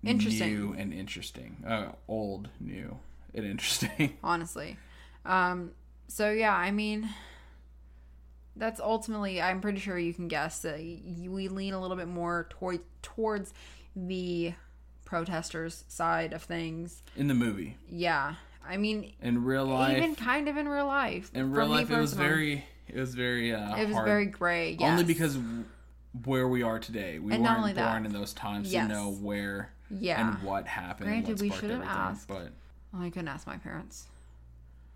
[0.04, 0.54] Interesting.
[0.56, 1.64] new and interesting.
[1.68, 2.98] Uh, old, new,
[3.34, 4.18] and interesting.
[4.24, 4.78] honestly.
[5.26, 5.72] Um,
[6.08, 7.10] so yeah, I mean,
[8.56, 9.42] that's ultimately.
[9.42, 13.54] I'm pretty sure you can guess that we lean a little bit more toward towards
[13.96, 14.54] the
[15.06, 17.02] protesters side of things.
[17.16, 17.78] In the movie.
[17.90, 18.36] Yeah,
[18.68, 21.32] I mean, In real life, even kind of in real life.
[21.34, 24.06] in real life it was very it was very uh It was hard.
[24.08, 24.72] very gray.
[24.80, 24.92] Yes.
[24.92, 25.38] only because
[26.26, 28.88] where we are today we And weren't only born that- in those times Yes.
[28.88, 30.30] to know where Yeah.
[30.36, 32.28] and what happened Granted, we should have asked.
[32.28, 32.50] but
[32.98, 34.08] I couldn't ask my parents.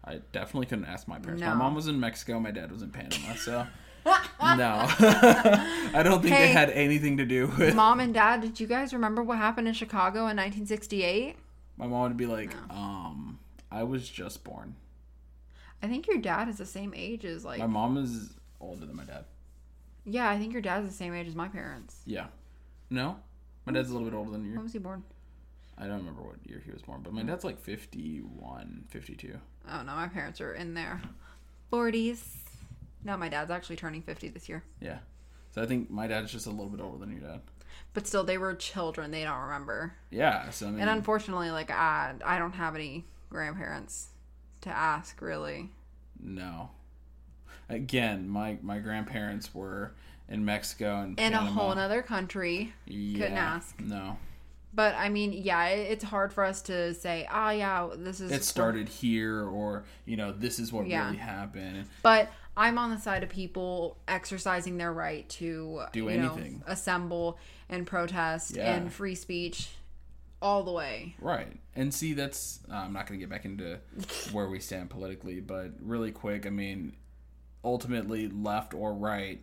[0.03, 2.91] i definitely couldn't ask my parents my mom was in mexico my dad was in
[2.91, 3.68] panama so
[4.06, 4.86] no
[5.99, 8.94] i don't think they had anything to do with Mom and Dad, did you guys
[8.94, 11.36] remember what happened in Chicago in 1968?
[11.78, 13.38] my mom would be like um
[13.72, 14.76] i was just born
[15.80, 17.60] I think your dad is the same age as like.
[17.60, 19.26] my mom is older than my dad
[20.06, 22.02] Yeah, I think your dad's the same age as my parents.
[22.06, 22.28] yeah
[22.90, 23.18] no
[23.68, 24.53] my dad's a little bit older than you.
[24.53, 25.03] When was he born?
[25.80, 27.27] i don't remember what year he was born but my mm.
[27.27, 29.38] dad's like 51 52
[29.69, 31.02] Oh no, my parents are in their
[31.72, 32.23] 40s.
[33.03, 34.64] No, my dad's actually turning 50 this year.
[34.81, 34.99] Yeah.
[35.52, 37.41] So I think my dad's just a little bit older than your dad.
[37.94, 39.11] But still, they were children.
[39.11, 39.94] They don't remember.
[40.10, 40.49] Yeah.
[40.49, 44.10] So I mean, And unfortunately, like I, I don't have any grandparents
[44.61, 45.72] to ask really.
[46.19, 46.72] no.
[47.69, 49.94] Again, my my grandparents were
[50.30, 52.74] in Mexico and In a whole nother country.
[52.86, 53.80] yeah, couldn't ask.
[53.82, 54.18] No,
[54.74, 58.32] But I mean, yeah, it- it's hard for us to say, oh yeah, this is.
[58.32, 61.06] it started here, or you know, this is what Yeah.
[61.06, 61.88] really happened.
[62.04, 66.64] But I'm on the side of people exercising their right to Do you know, anything.
[66.68, 67.38] assemble
[67.70, 68.76] and protest Yeah.
[68.76, 69.70] and free speech,
[70.41, 71.16] all the way.
[71.22, 71.60] Right.
[71.76, 73.80] And see, that's uh, I'm not going to get back into
[74.32, 76.95] where we stand politically, but really quick, I mean,
[77.64, 79.41] ultimately, left or right,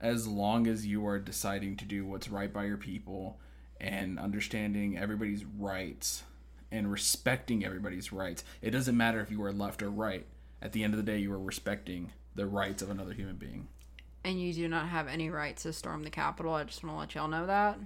[0.00, 3.38] as long as you are deciding to do what's right by your people
[3.80, 6.22] and understanding everybody's rights
[6.70, 10.26] and respecting everybody's rights, it doesn't matter if you are left or right.
[10.60, 13.68] At the end of the day, you are respecting the rights of another human being.
[14.24, 16.52] And you do not have any right to storm the Capitol.
[16.54, 17.78] I just want to let y'all know that.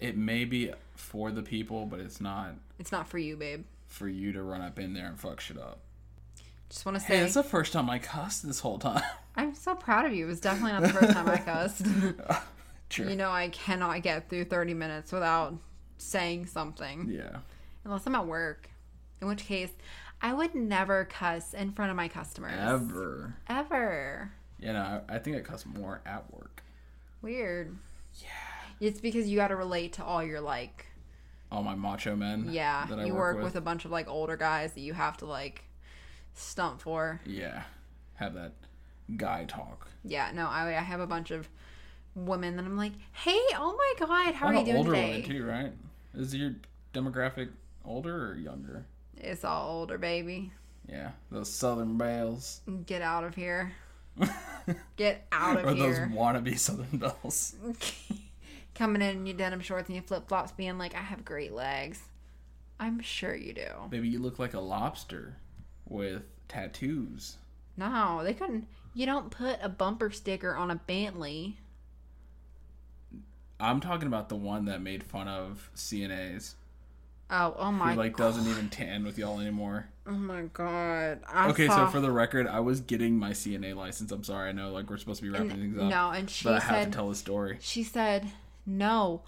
[0.00, 3.64] It may be for the people, but it's not It's not for you, babe.
[3.86, 5.78] for you to run up in there and fuck shit up.
[6.74, 9.00] Just want to Hey, say, it's the first time I cussed this whole time.
[9.36, 10.24] I'm so proud of you.
[10.24, 11.86] It was definitely not the first time I cussed.
[12.28, 12.40] Uh,
[12.90, 13.08] true.
[13.10, 15.54] you know, I cannot get through 30 minutes without
[15.98, 17.08] saying something.
[17.08, 17.38] Yeah.
[17.84, 18.68] Unless I'm at work.
[19.20, 19.70] In which case,
[20.20, 22.58] I would never cuss in front of my customers.
[22.58, 23.36] Ever.
[23.48, 24.32] Ever.
[24.58, 26.62] You know, I, I think I cuss more at work.
[27.22, 27.76] Weird.
[28.20, 28.28] Yeah.
[28.80, 30.86] It's because you got to relate to all your like,
[31.52, 32.48] All my macho men.
[32.50, 32.86] yeah.
[32.86, 33.56] That I you work, work with.
[33.56, 35.64] a bunch of like older guys that you have to like
[36.34, 37.20] stump for.
[37.24, 37.62] Yeah.
[38.14, 38.52] Have that
[39.16, 39.88] guy talk.
[40.04, 40.30] Yeah.
[40.34, 41.48] No, I, I have a bunch of
[42.14, 45.22] women that I'm like, hey, oh my god, how are you doing older today?
[45.22, 45.72] woman too, right?
[46.14, 46.54] Is your
[46.92, 47.50] demographic
[47.84, 48.86] older or younger?
[49.16, 50.52] It's all older, baby.
[50.88, 51.10] Yeah.
[51.30, 52.60] Those southern belles.
[52.86, 53.72] Get out of here.
[54.96, 57.56] Get out of here, or those wannabe southern belles.
[58.74, 61.52] Coming in in your denim shorts and your flip flops, being like, I have great
[61.52, 62.00] legs.
[62.78, 63.68] I'm sure you do.
[63.90, 65.36] Maybe you look like a lobster
[65.88, 67.36] with tattoos.
[67.76, 68.66] No, they couldn't.
[68.94, 71.56] You don't put a bumper sticker on a Bentley.
[73.58, 76.54] I'm talking about the one that made fun of CNAs.
[77.30, 79.88] Oh, oh my He like doesn't even tan with y'all anymore.
[80.06, 81.20] Oh my god.
[81.26, 84.12] I Okay, saw, so for the record, I was getting my CNA license.
[84.12, 85.88] I'm sorry, I know like we're supposed to be wrapping things up.
[85.88, 87.56] no, and she but I have said to tell the story.
[87.60, 88.30] she said
[88.66, 89.22] no.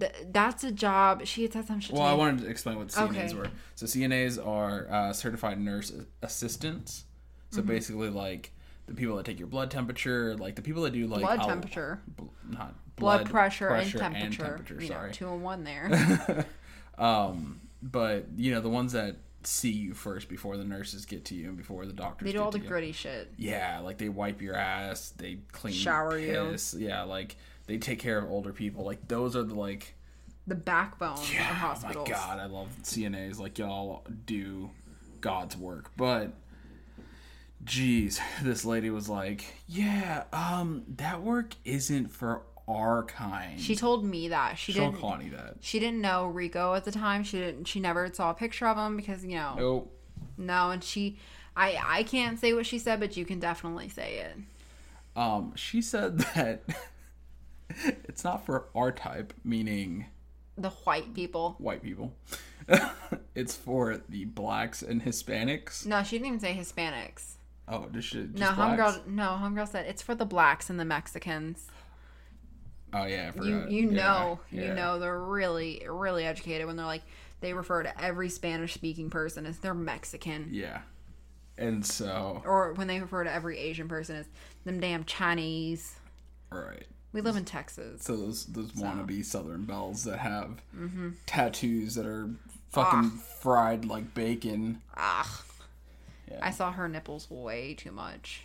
[0.00, 1.24] Th- that's a job.
[1.26, 1.92] She had said some shit.
[1.94, 3.34] Well, I wanted to explain what CNAs Okay.
[3.34, 3.48] were.
[3.74, 5.92] So CNAs are uh, certified nurse
[6.22, 7.04] assistants.
[7.50, 7.68] So Mm-hmm.
[7.68, 8.52] basically, like
[8.86, 11.46] the people that take your blood temperature, like the people that do like blood al-
[11.48, 14.42] temperature, bl- not blood, pressure, and pressure temperature.
[14.44, 15.12] temperature, You know, sorry.
[15.12, 16.44] two and one there.
[16.98, 21.34] Um, but you know the ones that see you first before the nurses get to
[21.34, 22.26] you and before the doctors.
[22.26, 22.66] they do all the you.
[22.66, 23.32] gritty shit.
[23.36, 26.56] Yeah, like they wipe your ass, they clean, Shower you.
[26.76, 28.84] Yeah, like they take care of older people.
[28.84, 29.94] Like those are the like.
[30.46, 33.38] The backbone of Yeah, oh my god, I love CNAs.
[33.38, 34.70] Like y'all do
[35.20, 36.32] God's work, but.
[37.64, 44.04] Jeez, this lady was like, "Yeah, um, that work isn't for our kind." She told
[44.04, 45.00] me that she told didn't.
[45.02, 45.56] Connie that.
[45.60, 47.24] She didn't know Rico at the time.
[47.24, 47.64] She didn't.
[47.64, 49.98] She never saw a picture of him because you know Nope.
[50.36, 50.70] no.
[50.70, 51.18] And she,
[51.56, 54.36] I I can't say what she said, but you can definitely say it.
[55.18, 56.62] Um, she said that
[58.04, 60.06] it's not for our type, meaning
[60.56, 61.56] The white people.
[61.58, 62.14] white people.
[63.34, 65.86] it's for the blacks and Hispanics.
[65.86, 67.34] No, she didn't even say Hispanics.
[67.68, 68.80] Oh, just, just No, blacks?
[68.98, 69.06] homegirl.
[69.06, 71.66] No, homegirl said it's for the blacks and the Mexicans.
[72.92, 74.62] Oh yeah, You you Yeah, know yeah.
[74.68, 77.02] you know they're really really educated when they're like
[77.40, 80.48] they refer to every Spanish speaking person as they're Mexican.
[80.52, 80.80] Yeah,
[81.58, 84.26] and so Or when they refer to every Asian person as
[84.64, 85.96] them damn Chinese.
[86.52, 86.86] all right.
[87.16, 88.02] We live in Texas.
[88.02, 91.10] So those those wannabe Southern belles that have Mm-hmm.
[91.24, 92.28] tattoos that are
[92.68, 93.10] fucking
[93.40, 94.82] fried like bacon.
[94.94, 95.42] Ah.
[96.30, 96.40] Yeah.
[96.42, 98.42] I saw her nipples way too much.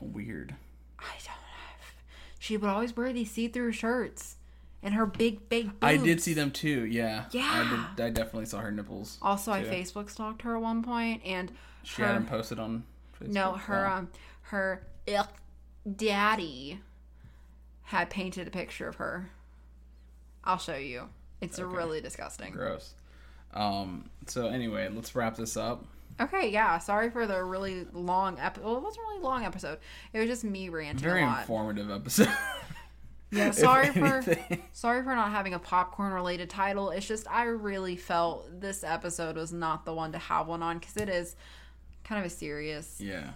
[0.00, 0.54] Weird.
[0.98, 1.94] I don't have.
[2.38, 4.36] She would always wear these see-through shirts,
[4.82, 5.66] and her big, big.
[5.68, 5.76] Boobs.
[5.82, 6.84] I did see them too.
[6.84, 7.24] Yeah.
[7.30, 7.48] Yeah.
[7.50, 8.04] I did.
[8.04, 9.16] I definitely saw her nipples.
[9.22, 9.62] Also, I.
[9.64, 11.50] Facebook stalked her at one point, and
[11.84, 12.84] She her, had them posted on.
[13.18, 13.28] Facebook.
[13.28, 14.08] no, her um,
[14.42, 15.28] her ick
[15.96, 16.80] daddy
[17.90, 19.28] had painted a picture of her.
[20.44, 21.08] I'll show you.
[21.40, 22.52] It's really disgusting.
[22.52, 22.94] Gross.
[23.52, 24.08] Um.
[24.26, 25.84] So anyway, let's wrap this up.
[26.20, 26.78] Okay, yeah.
[26.78, 28.64] Sorry for the really long episode.
[28.64, 29.78] Well, it wasn't really long episode.
[30.12, 31.40] It was just me ranting Very a lot.
[31.40, 32.28] informative episode.
[33.32, 34.60] Yeah, sorry for anything.
[34.72, 36.90] sorry for not having a popcorn related title.
[36.90, 40.80] It's just I really felt this episode was not the one to have one on
[40.80, 41.36] because it is
[42.02, 42.96] kind of a serious.
[42.98, 43.30] yeah.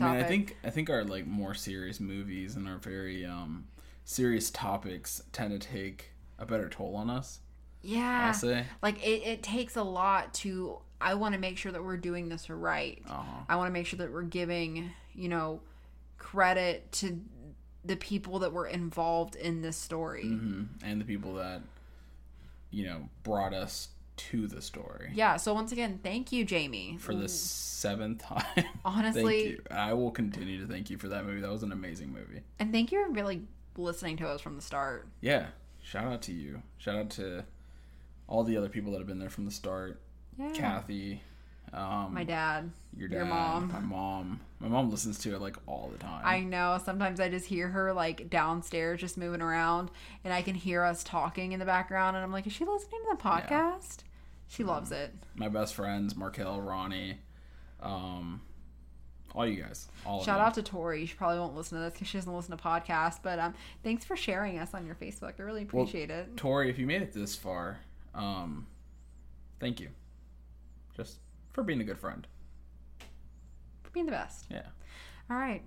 [0.00, 3.66] I mean, I think I think our like more serious movies and our very um
[4.06, 7.40] serious topics tend to take a better toll on us.
[7.82, 8.34] Yeah,
[8.82, 10.78] like it, it takes a lot to.
[11.00, 13.02] I want to make sure that we're doing this right.
[13.08, 13.42] Uh-huh.
[13.50, 15.60] I want to make sure that we're giving you know
[16.18, 17.20] credit to
[17.84, 20.24] the people that were involved in this story.
[20.24, 21.60] hmm And the people that
[22.70, 25.36] you know brought us to the story Yeah.
[25.36, 26.96] So once again, thank you, Jamie.
[26.98, 28.64] for the seventh time.
[28.84, 29.62] Honestly- thank you.
[29.70, 31.42] I will continue to thank you for that movie.
[31.42, 32.40] That was an amazing movie.
[32.58, 33.42] and thank you for really
[33.78, 35.08] listening to us from the start.
[35.20, 35.46] Yeah.
[35.82, 36.62] Shout out to you.
[36.78, 37.44] Shout out to
[38.28, 40.00] all the other people that have been there from the start.
[40.38, 40.52] Yeah.
[40.52, 41.22] Kathy,
[41.72, 42.70] um, My dad.
[42.96, 43.68] your your mom.
[43.72, 44.40] my mom.
[44.60, 46.22] My mom listens to it like all the time.
[46.24, 46.78] I know.
[46.84, 49.90] Sometimes I just hear her like downstairs just moving around
[50.24, 53.00] and I can hear us talking in the background and I'm like, is she listening
[53.10, 53.98] to the podcast?
[54.48, 55.12] She loves it.
[55.34, 57.18] my best friends, Markel, Ronnie,
[57.80, 58.40] um,
[59.34, 59.88] all you guys.
[60.04, 61.04] All Shout out to Tori.
[61.06, 63.18] She probably won't listen to this because she doesn't listen to podcasts.
[63.22, 65.34] But um, thanks for sharing us on your Facebook.
[65.38, 66.36] I really Well, appreciate it.
[66.36, 67.80] Tori, if you made it this far,
[68.14, 68.66] um,
[69.60, 69.88] thank you.
[70.96, 71.18] Just
[71.52, 72.26] for being a good friend.
[73.82, 74.46] For being the best.
[74.50, 74.62] Yeah.
[75.30, 75.62] All right.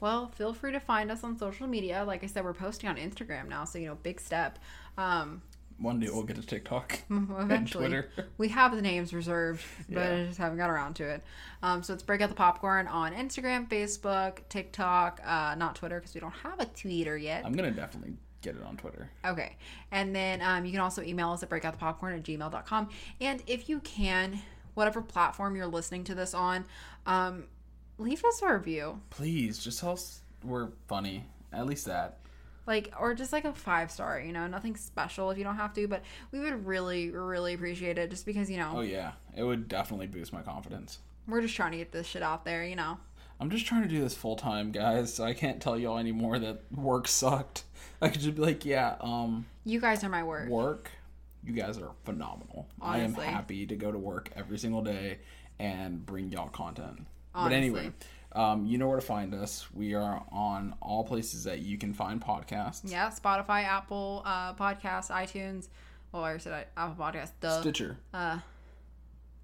[0.00, 2.02] Well, feel free to find us on social media.
[2.04, 4.58] Like I said, we're posting on Instagram now, so you know, big step.
[4.98, 5.42] Um,
[5.78, 6.98] One day we'll get to TikTok.
[7.10, 7.86] eventually.
[7.86, 8.10] Twitter.
[8.38, 10.14] We have the names reserved, but Yeah.
[10.22, 11.22] I just haven't got around to it.
[11.62, 16.14] Um, so it's Break Out the Popcorn on Instagram, Facebook, TikTok, uh, not Twitter because
[16.14, 17.44] we don't have a Twitter yet.
[17.44, 19.08] I'm gonna definitely get it on Twitter.
[19.24, 19.56] Okay.
[19.90, 22.88] And then um, you can also email us at breakoutthepopcorn at gmail.com.
[23.20, 24.40] And if you can,
[24.74, 26.64] whatever platform you're listening to this on,
[27.06, 27.44] um,
[27.98, 29.00] leave us a review.
[29.10, 31.24] Please, just tell us we're funny.
[31.52, 32.18] At least that.
[32.66, 35.74] Like, or just like a five star, you know, nothing special if you don't have
[35.74, 39.42] to, but we would really, really appreciate it just because, you know, Oh yeah, it
[39.42, 40.98] would definitely boost my confidence.
[41.26, 42.98] we're just trying to get this shit out there, you know.
[43.40, 45.12] I'm just trying to do this full time, guys.
[45.14, 47.64] So I can't tell y'all anymore that work sucked.
[48.00, 50.48] I could just be like, yeah, um, You guys are my work.
[50.48, 50.90] work.
[51.44, 52.68] You guys are phenomenal.
[52.80, 53.24] Honestly.
[53.24, 55.18] I am happy to go to work every single day
[55.58, 57.06] and bring y'all content.
[57.34, 57.90] But anyway,
[58.34, 59.66] um, you know where to find us.
[59.74, 62.90] We are on all places that you can find podcasts.
[62.90, 65.68] Yeah, Spotify, Apple uh, Podcasts, iTunes,
[66.12, 67.32] Well, I said Apple Podcasts.
[67.40, 67.60] Duh.
[67.60, 67.96] Stitcher.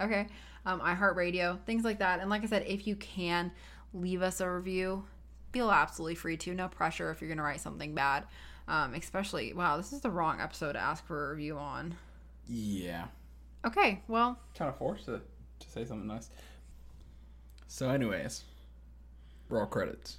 [0.01, 0.27] Okay.
[0.65, 2.21] Um, iHeartRadio, things like that.
[2.21, 3.51] And like I said, if you can
[3.95, 5.05] leave us a review,
[5.53, 6.55] feel absolutely free to.
[6.55, 8.25] No pressure if you're going to write something bad.
[8.69, 11.95] Um, especially, wow, this is the wrong episode to ask for a review on.
[12.47, 13.07] Yeah.
[13.67, 15.21] Okay, well, Kind of forced to,
[15.61, 16.29] to say something nice.
[17.67, 18.45] So, anyways,
[19.49, 20.19] raw credits.